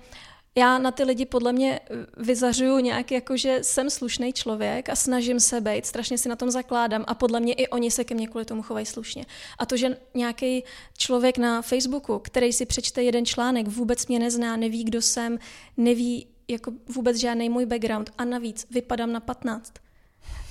já 0.55 0.77
na 0.77 0.91
ty 0.91 1.03
lidi 1.03 1.25
podle 1.25 1.53
mě 1.53 1.79
vyzařuju 2.17 2.79
nějak 2.79 3.11
jako, 3.11 3.37
že 3.37 3.59
jsem 3.61 3.89
slušný 3.89 4.33
člověk 4.33 4.89
a 4.89 4.95
snažím 4.95 5.39
se 5.39 5.61
být, 5.61 5.85
strašně 5.85 6.17
si 6.17 6.29
na 6.29 6.35
tom 6.35 6.51
zakládám 6.51 7.03
a 7.07 7.13
podle 7.13 7.39
mě 7.39 7.53
i 7.53 7.67
oni 7.67 7.91
se 7.91 8.03
ke 8.03 8.15
mně 8.15 8.27
kvůli 8.27 8.45
tomu 8.45 8.61
chovají 8.61 8.85
slušně. 8.85 9.25
A 9.59 9.65
to, 9.65 9.77
že 9.77 9.97
nějaký 10.13 10.63
člověk 10.97 11.37
na 11.37 11.61
Facebooku, 11.61 12.19
který 12.19 12.53
si 12.53 12.65
přečte 12.65 13.03
jeden 13.03 13.25
článek, 13.25 13.67
vůbec 13.67 14.07
mě 14.07 14.19
nezná, 14.19 14.57
neví, 14.57 14.83
kdo 14.83 15.01
jsem, 15.01 15.39
neví, 15.77 16.27
jako 16.47 16.73
vůbec 16.95 17.17
žádný 17.17 17.49
můj 17.49 17.65
background 17.65 18.09
a 18.17 18.25
navíc 18.25 18.67
vypadám 18.71 19.11
na 19.11 19.19
15, 19.19 19.73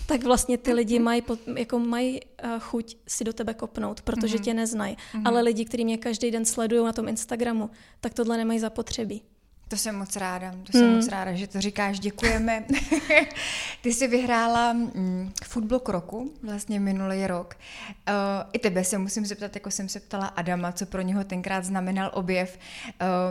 tak 0.06 0.24
vlastně 0.24 0.58
ty 0.58 0.72
lidi 0.72 0.98
mají, 1.08 1.22
jako 1.56 1.78
mají 1.78 2.20
uh, 2.44 2.50
chuť 2.58 2.96
si 3.08 3.24
do 3.24 3.32
tebe 3.32 3.54
kopnout, 3.54 4.02
protože 4.02 4.36
mm-hmm. 4.36 4.42
tě 4.42 4.54
neznají. 4.54 4.96
Mm-hmm. 4.96 5.22
Ale 5.24 5.40
lidi, 5.40 5.64
kteří 5.64 5.84
mě 5.84 5.98
každý 5.98 6.30
den 6.30 6.44
sledují 6.44 6.84
na 6.84 6.92
tom 6.92 7.08
Instagramu, 7.08 7.70
tak 8.00 8.14
tohle 8.14 8.36
nemají 8.36 8.60
zapotřebí. 8.60 9.22
To 9.70 9.76
jsem 9.76 9.96
moc 9.96 10.16
ráda, 10.16 10.54
to 10.66 10.72
jsem 10.72 10.88
mm. 10.88 10.96
moc 10.96 11.08
ráda, 11.08 11.32
že 11.32 11.46
to 11.46 11.60
říkáš, 11.60 12.00
děkujeme. 12.00 12.64
Ty 13.82 13.92
jsi 13.92 14.08
vyhrála 14.08 14.72
mm, 14.72 15.32
Foodblog 15.44 15.88
roku, 15.88 16.32
vlastně 16.42 16.80
minulý 16.80 17.26
rok. 17.26 17.54
Uh, 18.08 18.14
I 18.52 18.58
tebe 18.58 18.84
se 18.84 18.98
musím 18.98 19.26
zeptat, 19.26 19.54
jako 19.54 19.70
jsem 19.70 19.88
se 19.88 20.00
ptala 20.00 20.26
Adama, 20.26 20.72
co 20.72 20.86
pro 20.86 21.02
něho 21.02 21.24
tenkrát 21.24 21.64
znamenal 21.64 22.10
objev. 22.14 22.58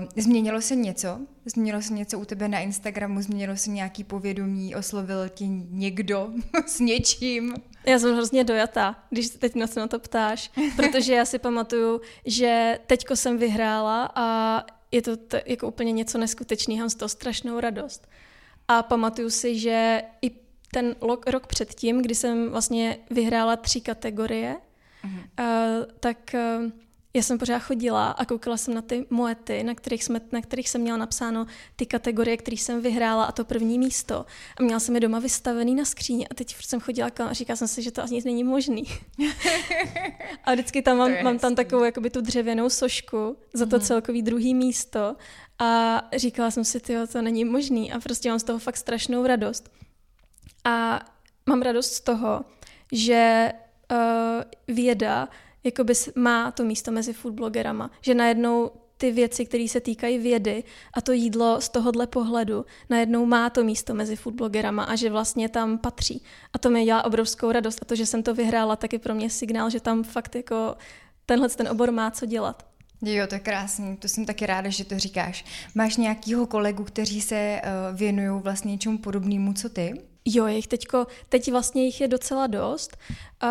Uh, 0.02 0.08
změnilo 0.23 0.62
se 0.62 0.75
něco? 0.75 1.19
Změnilo 1.45 1.82
se 1.82 1.93
něco 1.93 2.19
u 2.19 2.25
tebe 2.25 2.47
na 2.47 2.60
Instagramu? 2.60 3.21
Změnilo 3.21 3.58
se 3.58 3.69
nějaký 3.69 4.04
povědomí? 4.04 4.75
Oslovil 4.75 5.30
tě 5.30 5.47
někdo 5.69 6.30
s 6.65 6.80
něčím? 6.80 7.54
Já 7.86 7.99
jsem 7.99 8.13
hrozně 8.13 8.43
dojatá, 8.43 8.95
když 9.10 9.30
teď 9.30 9.56
na 9.56 9.88
to 9.88 9.99
ptáš, 9.99 10.52
protože 10.75 11.13
já 11.13 11.25
si 11.25 11.39
pamatuju, 11.39 12.02
že 12.25 12.80
teďko 12.88 13.15
jsem 13.15 13.38
vyhrála 13.38 14.12
a 14.15 14.79
je 14.91 15.02
to 15.02 15.17
t- 15.17 15.43
jako 15.45 15.67
úplně 15.67 15.91
něco 15.91 16.17
neskutečného, 16.17 16.80
mám 16.80 16.89
z 16.89 16.95
toho 16.95 17.10
strašnou 17.10 17.60
radost. 17.60 18.08
A 18.67 18.84
pamatuju 18.84 19.30
si, 19.30 19.60
že 19.60 20.02
i 20.21 20.32
ten 20.71 20.95
rok 21.28 21.47
předtím, 21.47 22.02
kdy 22.02 22.15
jsem 22.15 22.49
vlastně 22.49 22.97
vyhrála 23.10 23.56
tři 23.56 23.82
kategorie, 23.82 24.58
uh-huh. 25.04 25.19
uh, 25.39 25.86
tak 25.99 26.17
uh, 26.34 26.71
já 27.13 27.22
jsem 27.22 27.38
pořád 27.38 27.60
chodila 27.60 28.12
a 28.12 28.26
koukala 28.26 28.58
jsem 28.58 28.74
na 28.74 28.82
ty 28.82 29.06
moety, 29.10 29.63
na 29.63 29.76
kterých, 29.76 30.04
jsme, 30.04 30.22
na 30.32 30.41
kterých 30.41 30.69
jsem 30.69 30.82
měla 30.82 30.98
napsáno 30.98 31.48
ty 31.76 31.86
kategorie, 31.86 32.38
které 32.38 32.58
jsem 32.58 32.82
vyhrála 32.82 33.24
a 33.24 33.32
to 33.32 33.45
první 33.45 33.80
místo. 33.80 34.26
A 34.58 34.63
měla 34.63 34.80
jsem 34.80 34.95
je 34.95 35.02
doma 35.02 35.19
vystavený 35.19 35.76
na 35.76 35.86
skříni 35.86 36.28
a 36.28 36.34
teď 36.34 36.56
jsem 36.60 36.80
chodila 36.80 37.10
a 37.26 37.34
říkala 37.34 37.58
jsem 37.58 37.67
si, 37.67 37.82
že 37.82 37.91
to 37.91 38.04
ani 38.04 38.22
není 38.26 38.43
možný. 38.43 38.84
a 40.43 40.54
vždycky 40.54 40.82
tam 40.82 40.98
mám, 40.98 41.12
mám 41.24 41.39
tam 41.39 41.56
takovou 41.56 41.84
jakoby 41.84 42.10
tu 42.10 42.22
dřevěnou 42.22 42.69
sošku 42.69 43.38
za 43.54 43.65
to 43.65 43.76
mm. 43.76 43.82
celkový 43.82 44.22
druhý 44.22 44.54
místo 44.54 45.15
a 45.60 46.02
říkala 46.15 46.52
jsem 46.52 46.65
si, 46.65 46.80
tyjo, 46.80 47.08
to 47.08 47.22
není 47.22 47.45
možný 47.45 47.91
a 47.91 48.00
prostě 48.00 48.30
mám 48.30 48.39
z 48.39 48.43
toho 48.43 48.60
fakt 48.60 48.78
strašnou 48.78 49.26
radost. 49.26 49.72
A 50.63 51.06
mám 51.45 51.62
radost 51.62 51.93
z 51.93 52.02
toho, 52.02 52.45
že 52.91 53.52
uh, 53.91 54.76
věda 54.76 55.30
jakoby 55.63 55.93
má 56.15 56.52
to 56.52 56.63
místo 56.63 56.91
mezi 56.91 57.13
foodblogerama, 57.13 57.91
že 58.02 58.13
najednou 58.13 58.72
ty 59.00 59.12
věci, 59.12 59.45
které 59.45 59.67
se 59.67 59.82
týkají 59.82 60.17
vědy 60.17 60.63
a 60.93 61.02
to 61.02 61.12
jídlo 61.12 61.62
z 61.62 61.69
tohohle 61.69 62.08
pohledu 62.08 62.65
najednou 62.89 63.26
má 63.26 63.50
to 63.50 63.63
místo 63.63 63.93
mezi 63.93 64.15
foodblogerama 64.15 64.84
a 64.84 64.95
že 64.95 65.10
vlastně 65.10 65.50
tam 65.50 65.78
patří. 65.78 66.24
A 66.54 66.58
to 66.60 66.69
mi 66.69 66.86
dělá 66.86 67.06
obrovskou 67.06 67.52
radost 67.52 67.80
a 67.82 67.86
to, 67.86 67.95
že 67.95 68.06
jsem 68.06 68.24
to 68.24 68.36
vyhrála, 68.36 68.76
tak 68.76 68.93
je 68.93 69.00
pro 69.00 69.15
mě 69.15 69.30
signál, 69.30 69.69
že 69.69 69.80
tam 69.80 70.04
fakt 70.04 70.36
jako 70.36 70.76
tenhle 71.26 71.50
ten 71.50 71.67
obor 71.67 71.91
má 71.91 72.12
co 72.12 72.26
dělat. 72.26 72.65
Jo, 73.02 73.28
to 73.28 73.36
je 73.36 73.39
krásný, 73.39 73.98
to 73.98 74.08
jsem 74.08 74.26
taky 74.26 74.45
ráda, 74.45 74.69
že 74.69 74.86
to 74.86 75.00
říkáš. 75.00 75.45
Máš 75.76 75.98
nějakýho 75.98 76.48
kolegu, 76.48 76.84
kteří 76.84 77.22
se 77.22 77.62
uh, 77.63 77.98
věnují 77.98 78.41
vlastně 78.41 78.72
něčemu 78.72 78.98
podobnému, 78.98 79.54
co 79.54 79.69
ty? 79.69 80.02
Jo, 80.26 80.48
jich 80.48 80.67
teďko, 80.67 81.08
teď 81.30 81.52
vlastně 81.52 81.86
jich 81.86 82.02
je 82.02 82.08
docela 82.08 82.48
dost. 82.48 82.98
Uh, 83.43 83.50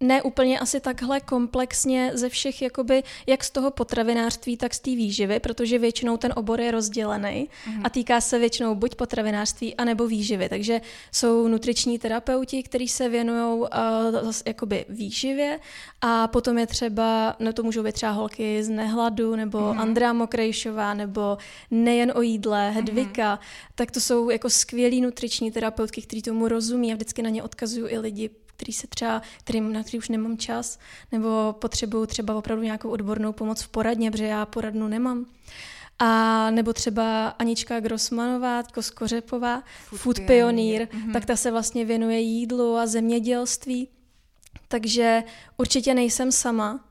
ne 0.00 0.22
úplně 0.22 0.58
asi 0.58 0.80
takhle 0.80 1.20
komplexně 1.20 2.10
ze 2.14 2.28
všech, 2.28 2.62
jakoby, 2.62 3.02
jak 3.26 3.44
z 3.44 3.50
toho 3.50 3.70
potravinářství, 3.70 4.56
tak 4.56 4.74
z 4.74 4.80
té 4.80 4.90
výživy, 4.90 5.40
protože 5.40 5.78
většinou 5.78 6.16
ten 6.16 6.32
obor 6.36 6.60
je 6.60 6.70
rozdělený 6.70 7.48
mm-hmm. 7.48 7.80
a 7.84 7.90
týká 7.90 8.20
se 8.20 8.38
většinou 8.38 8.74
buď 8.74 8.94
potravinářství, 8.94 9.74
anebo 9.74 10.06
výživy. 10.06 10.48
Takže 10.48 10.80
jsou 11.12 11.48
nutriční 11.48 11.98
terapeuti, 11.98 12.62
kteří 12.62 12.88
se 12.88 13.08
věnují 13.08 13.60
uh, 13.60 14.32
jakoby 14.46 14.84
výživě 14.88 15.60
a 16.00 16.28
potom 16.28 16.58
je 16.58 16.66
třeba, 16.66 17.36
no 17.38 17.52
to 17.52 17.62
můžou 17.62 17.82
být 17.82 17.92
třeba 17.92 18.12
holky 18.12 18.64
z 18.64 18.68
Nehladu, 18.68 19.36
nebo 19.36 19.58
mm-hmm. 19.58 19.80
Andrea 19.80 20.12
Mokrejšová, 20.12 20.94
nebo 20.94 21.38
nejen 21.70 22.12
o 22.14 22.22
jídle, 22.22 22.70
Hedvika, 22.70 23.36
mm-hmm. 23.36 23.72
tak 23.74 23.90
to 23.90 24.00
jsou 24.00 24.30
jako 24.30 24.50
skvělí 24.50 25.00
nutriční 25.00 25.50
terapeutky, 25.50 26.02
kteří 26.02 26.22
tomu 26.22 26.48
rozumí 26.48 26.92
a 26.92 26.94
vždycky 26.94 27.22
na 27.22 27.30
ně 27.30 27.42
odkazují 27.42 27.92
i 27.92 27.98
lidi 27.98 28.30
který 28.56 28.72
se 28.72 28.86
třeba, 28.86 29.22
kterým, 29.38 29.72
na 29.72 29.82
který 29.82 29.98
už 29.98 30.08
nemám 30.08 30.38
čas, 30.38 30.78
nebo 31.12 31.54
potřebuju 31.58 32.06
třeba 32.06 32.34
opravdu 32.34 32.64
nějakou 32.64 32.90
odbornou 32.90 33.32
pomoc 33.32 33.62
v 33.62 33.68
poradně, 33.68 34.10
protože 34.10 34.24
já 34.24 34.46
poradnu 34.46 34.88
nemám. 34.88 35.26
A 35.98 36.50
nebo 36.50 36.72
třeba 36.72 37.28
Anička 37.28 37.80
Grossmanová, 37.80 38.62
Koskořepová, 38.62 39.62
Food, 39.84 40.00
Food 40.00 40.20
Pioneer, 40.20 40.82
mm-hmm. 40.82 41.12
tak 41.12 41.24
ta 41.24 41.36
se 41.36 41.50
vlastně 41.50 41.84
věnuje 41.84 42.20
jídlu 42.20 42.76
a 42.76 42.86
zemědělství. 42.86 43.88
Takže 44.68 45.22
určitě 45.56 45.94
nejsem 45.94 46.32
sama 46.32 46.84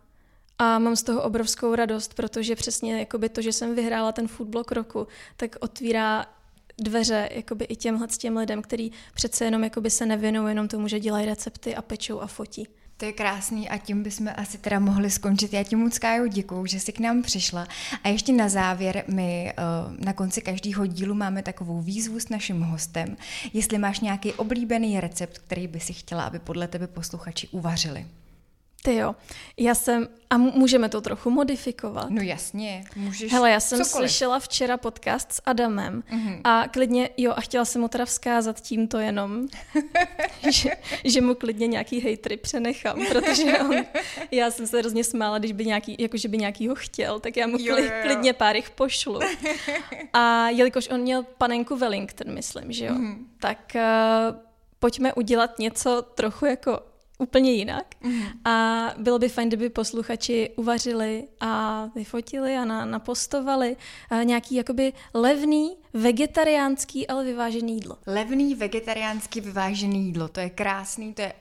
a 0.60 0.80
mám 0.80 0.95
z 0.95 1.04
toho 1.04 1.21
obrovskou 1.23 1.76
radost, 1.76 2.13
protože 2.13 2.56
přesně 2.56 2.99
jakoby 2.99 3.30
to, 3.30 3.41
že 3.41 3.54
jsem 3.54 3.76
vyhrála 3.76 4.12
ten 4.12 4.28
foodblog 4.28 4.71
roku, 4.71 5.08
tak 5.38 5.56
otvírá 5.60 6.26
dveře 6.77 7.29
jakoby 7.31 7.65
i 7.65 7.75
těmhle 7.75 8.07
těm 8.07 8.38
lidem, 8.38 8.62
který 8.62 8.91
přece 9.13 9.45
jenom 9.45 9.63
jakoby 9.63 9.89
se 9.89 10.05
nevěnují 10.05 10.51
jenom 10.51 10.67
tomu, 10.67 10.88
že 10.88 10.99
dělají 10.99 11.25
recepty 11.25 11.75
a 11.75 11.81
pečou 11.81 12.19
a 12.19 12.27
fotí. 12.27 12.67
To 12.97 13.05
je 13.05 13.13
krásný 13.13 13.69
a 13.69 13.77
tím 13.77 14.03
bychom 14.03 14.29
asi 14.36 14.57
teda 14.57 14.79
mohli 14.79 15.09
skončit. 15.09 15.53
Já 15.53 15.63
ti 15.63 15.75
moc 15.75 15.99
Kájo 15.99 16.27
děkuju, 16.27 16.65
že 16.65 16.79
jsi 16.79 16.91
k 16.91 16.99
nám 16.99 17.21
přišla. 17.21 17.67
A 18.03 18.09
ještě 18.09 18.33
na 18.33 18.49
závěr, 18.49 19.03
my 19.07 19.53
uh, 19.57 20.05
na 20.05 20.13
konci 20.13 20.41
každého 20.41 20.86
dílu 20.86 21.15
máme 21.15 21.43
takovou 21.43 21.81
výzvu 21.81 22.19
s 22.19 22.29
naším 22.29 22.62
hostem, 22.62 23.17
jestli 23.53 23.77
máš 23.77 23.99
nějaký 23.99 24.33
oblíbený 24.33 24.99
recept, 24.99 25.38
který 25.38 25.67
by 25.67 25.79
si 25.79 25.93
chtěla, 25.93 26.23
aby 26.23 26.39
podle 26.39 26.67
tebe 26.67 26.88
posluchači 26.88 27.47
uvařili. 27.47 28.05
Ty 28.86 28.96
jo, 28.96 29.15
já 29.58 29.76
jsem, 29.76 30.08
a 30.30 30.38
můžeme 30.38 30.89
to 30.89 31.02
trochu 31.02 31.30
modifikovat. 31.30 32.10
No 32.10 32.22
jasně, 32.22 32.84
můžeš 32.96 33.32
Hele, 33.32 33.52
já 33.52 33.60
jsem 33.60 33.84
cokoliv. 33.84 34.12
slyšela 34.12 34.39
včera 34.39 34.78
podcast 34.78 35.32
s 35.32 35.41
Adamem 35.46 36.04
mm-hmm. 36.12 36.41
a 36.43 36.67
klidně, 36.67 37.10
jo, 37.17 37.34
a 37.36 37.41
chtěla 37.41 37.65
jsem 37.65 37.82
mu 37.82 37.88
teda 37.88 38.06
vzkázat 38.06 38.62
tímto 38.62 39.00
jenom, 39.00 39.48
že, 40.50 40.72
že 41.04 41.22
mu 41.22 41.36
klidně 41.36 41.67
nějaký 41.67 42.00
hejtry 42.00 42.38
přenechám, 42.38 43.06
protože 43.10 43.60
on, 43.60 43.76
já 44.32 44.52
jsem 44.52 44.67
se 44.67 44.80
hrozně 44.80 45.04
smála, 45.04 45.39
když 45.39 45.52
by 45.52 45.65
nějaký, 45.65 45.96
jako 46.00 46.17
že 46.17 46.28
by 46.28 46.38
nějaký 46.38 46.67
ho 46.67 46.76
chtěl, 46.76 47.19
tak 47.19 47.38
já 47.38 47.48
mu 47.48 47.58
jo, 47.60 47.78
jo, 47.78 47.84
jo. 47.84 47.91
klidně 48.04 48.34
pár 48.34 48.56
jich 48.56 48.69
pošlu. 48.69 49.19
A 50.13 50.50
jelikož 50.50 50.89
on 50.89 51.02
měl 51.02 51.24
panenku 51.38 51.76
Wellington, 51.76 52.34
myslím, 52.34 52.72
že 52.72 52.86
jo, 52.86 52.93
mm-hmm. 52.93 53.17
tak 53.39 53.72
uh, 53.76 54.36
pojďme 54.80 55.13
udělat 55.13 55.60
něco 55.60 56.02
trochu 56.02 56.46
jako 56.46 56.92
úplně 57.19 57.52
jinak. 57.52 57.86
Mm. 58.02 58.21
A 58.45 58.88
bylo 58.97 59.19
by 59.19 59.30
fajn, 59.30 59.47
kdyby 59.47 59.69
posluchači 59.69 60.49
uvařili 60.56 61.23
a 61.39 61.86
vyfotili 61.95 62.56
a 62.56 62.65
na, 62.65 62.86
napostovali 62.86 63.76
a 64.10 64.23
nějaký 64.23 64.56
jakoby 64.56 64.93
levný, 65.13 65.78
vegetariánský, 65.93 67.08
ale 67.08 67.23
vyvážený 67.23 67.73
jídlo. 67.73 67.97
Levný, 68.08 68.56
vegetariánský, 68.56 69.41
vyvážený 69.41 70.06
jídlo, 70.06 70.28
to 70.28 70.39
je 70.39 70.49
krásný, 70.49 71.13
to 71.13 71.21
je 71.21 71.34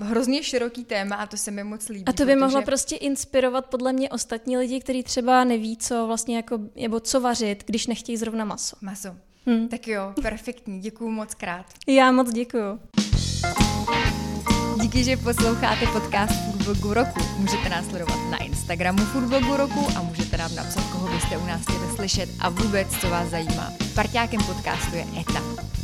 hrozně 0.00 0.42
široký 0.42 0.84
téma 0.84 1.16
a 1.16 1.26
to 1.26 1.36
se 1.36 1.50
mi 1.50 1.64
moc 1.64 1.88
líbí. 1.88 2.04
A 2.06 2.12
to 2.12 2.24
by 2.24 2.32
protože... 2.32 2.36
mohlo 2.36 2.62
prostě 2.62 2.96
inspirovat 2.96 3.66
podle 3.66 3.92
mě 3.92 4.10
ostatní 4.10 4.56
lidi, 4.56 4.80
kteří 4.80 5.02
třeba 5.02 5.44
neví, 5.44 5.76
co 5.76 6.06
vlastně 6.06 6.36
jako, 6.36 6.58
nebo 6.76 7.00
co 7.00 7.20
vařit, 7.20 7.64
když 7.66 7.86
nechtějí 7.86 8.16
zrovna 8.16 8.44
maso. 8.44 8.76
Maso. 8.80 9.16
Hmm. 9.46 9.68
Tak 9.68 9.88
jo, 9.88 10.12
perfektní, 10.22 10.80
děkuju 10.80 11.10
moc 11.10 11.34
krát. 11.34 11.66
Já 11.86 12.12
moc 12.12 12.32
děkuju. 12.32 12.80
Díky, 14.80 15.04
že 15.04 15.16
posloucháte 15.16 15.86
podcast 15.86 16.32
Foodblogu 16.44 16.94
roku. 16.94 17.20
Můžete 17.36 17.68
nás 17.68 17.86
sledovat 17.86 18.30
na 18.30 18.38
Instagramu 18.38 19.04
Foodblogu 19.04 19.56
roku 19.56 19.88
a 19.96 20.02
můžete 20.02 20.36
nám 20.36 20.54
napsat, 20.54 20.84
koho 20.92 21.08
byste 21.08 21.36
u 21.36 21.46
nás 21.46 21.62
chtěli 21.62 21.96
slyšet 21.96 22.30
a 22.38 22.48
vůbec, 22.48 22.88
co 23.00 23.10
vás 23.10 23.28
zajímá. 23.28 23.72
Parťákem 23.94 24.40
podcastu 24.40 24.96
je 24.96 25.06
ETA. 25.20 25.79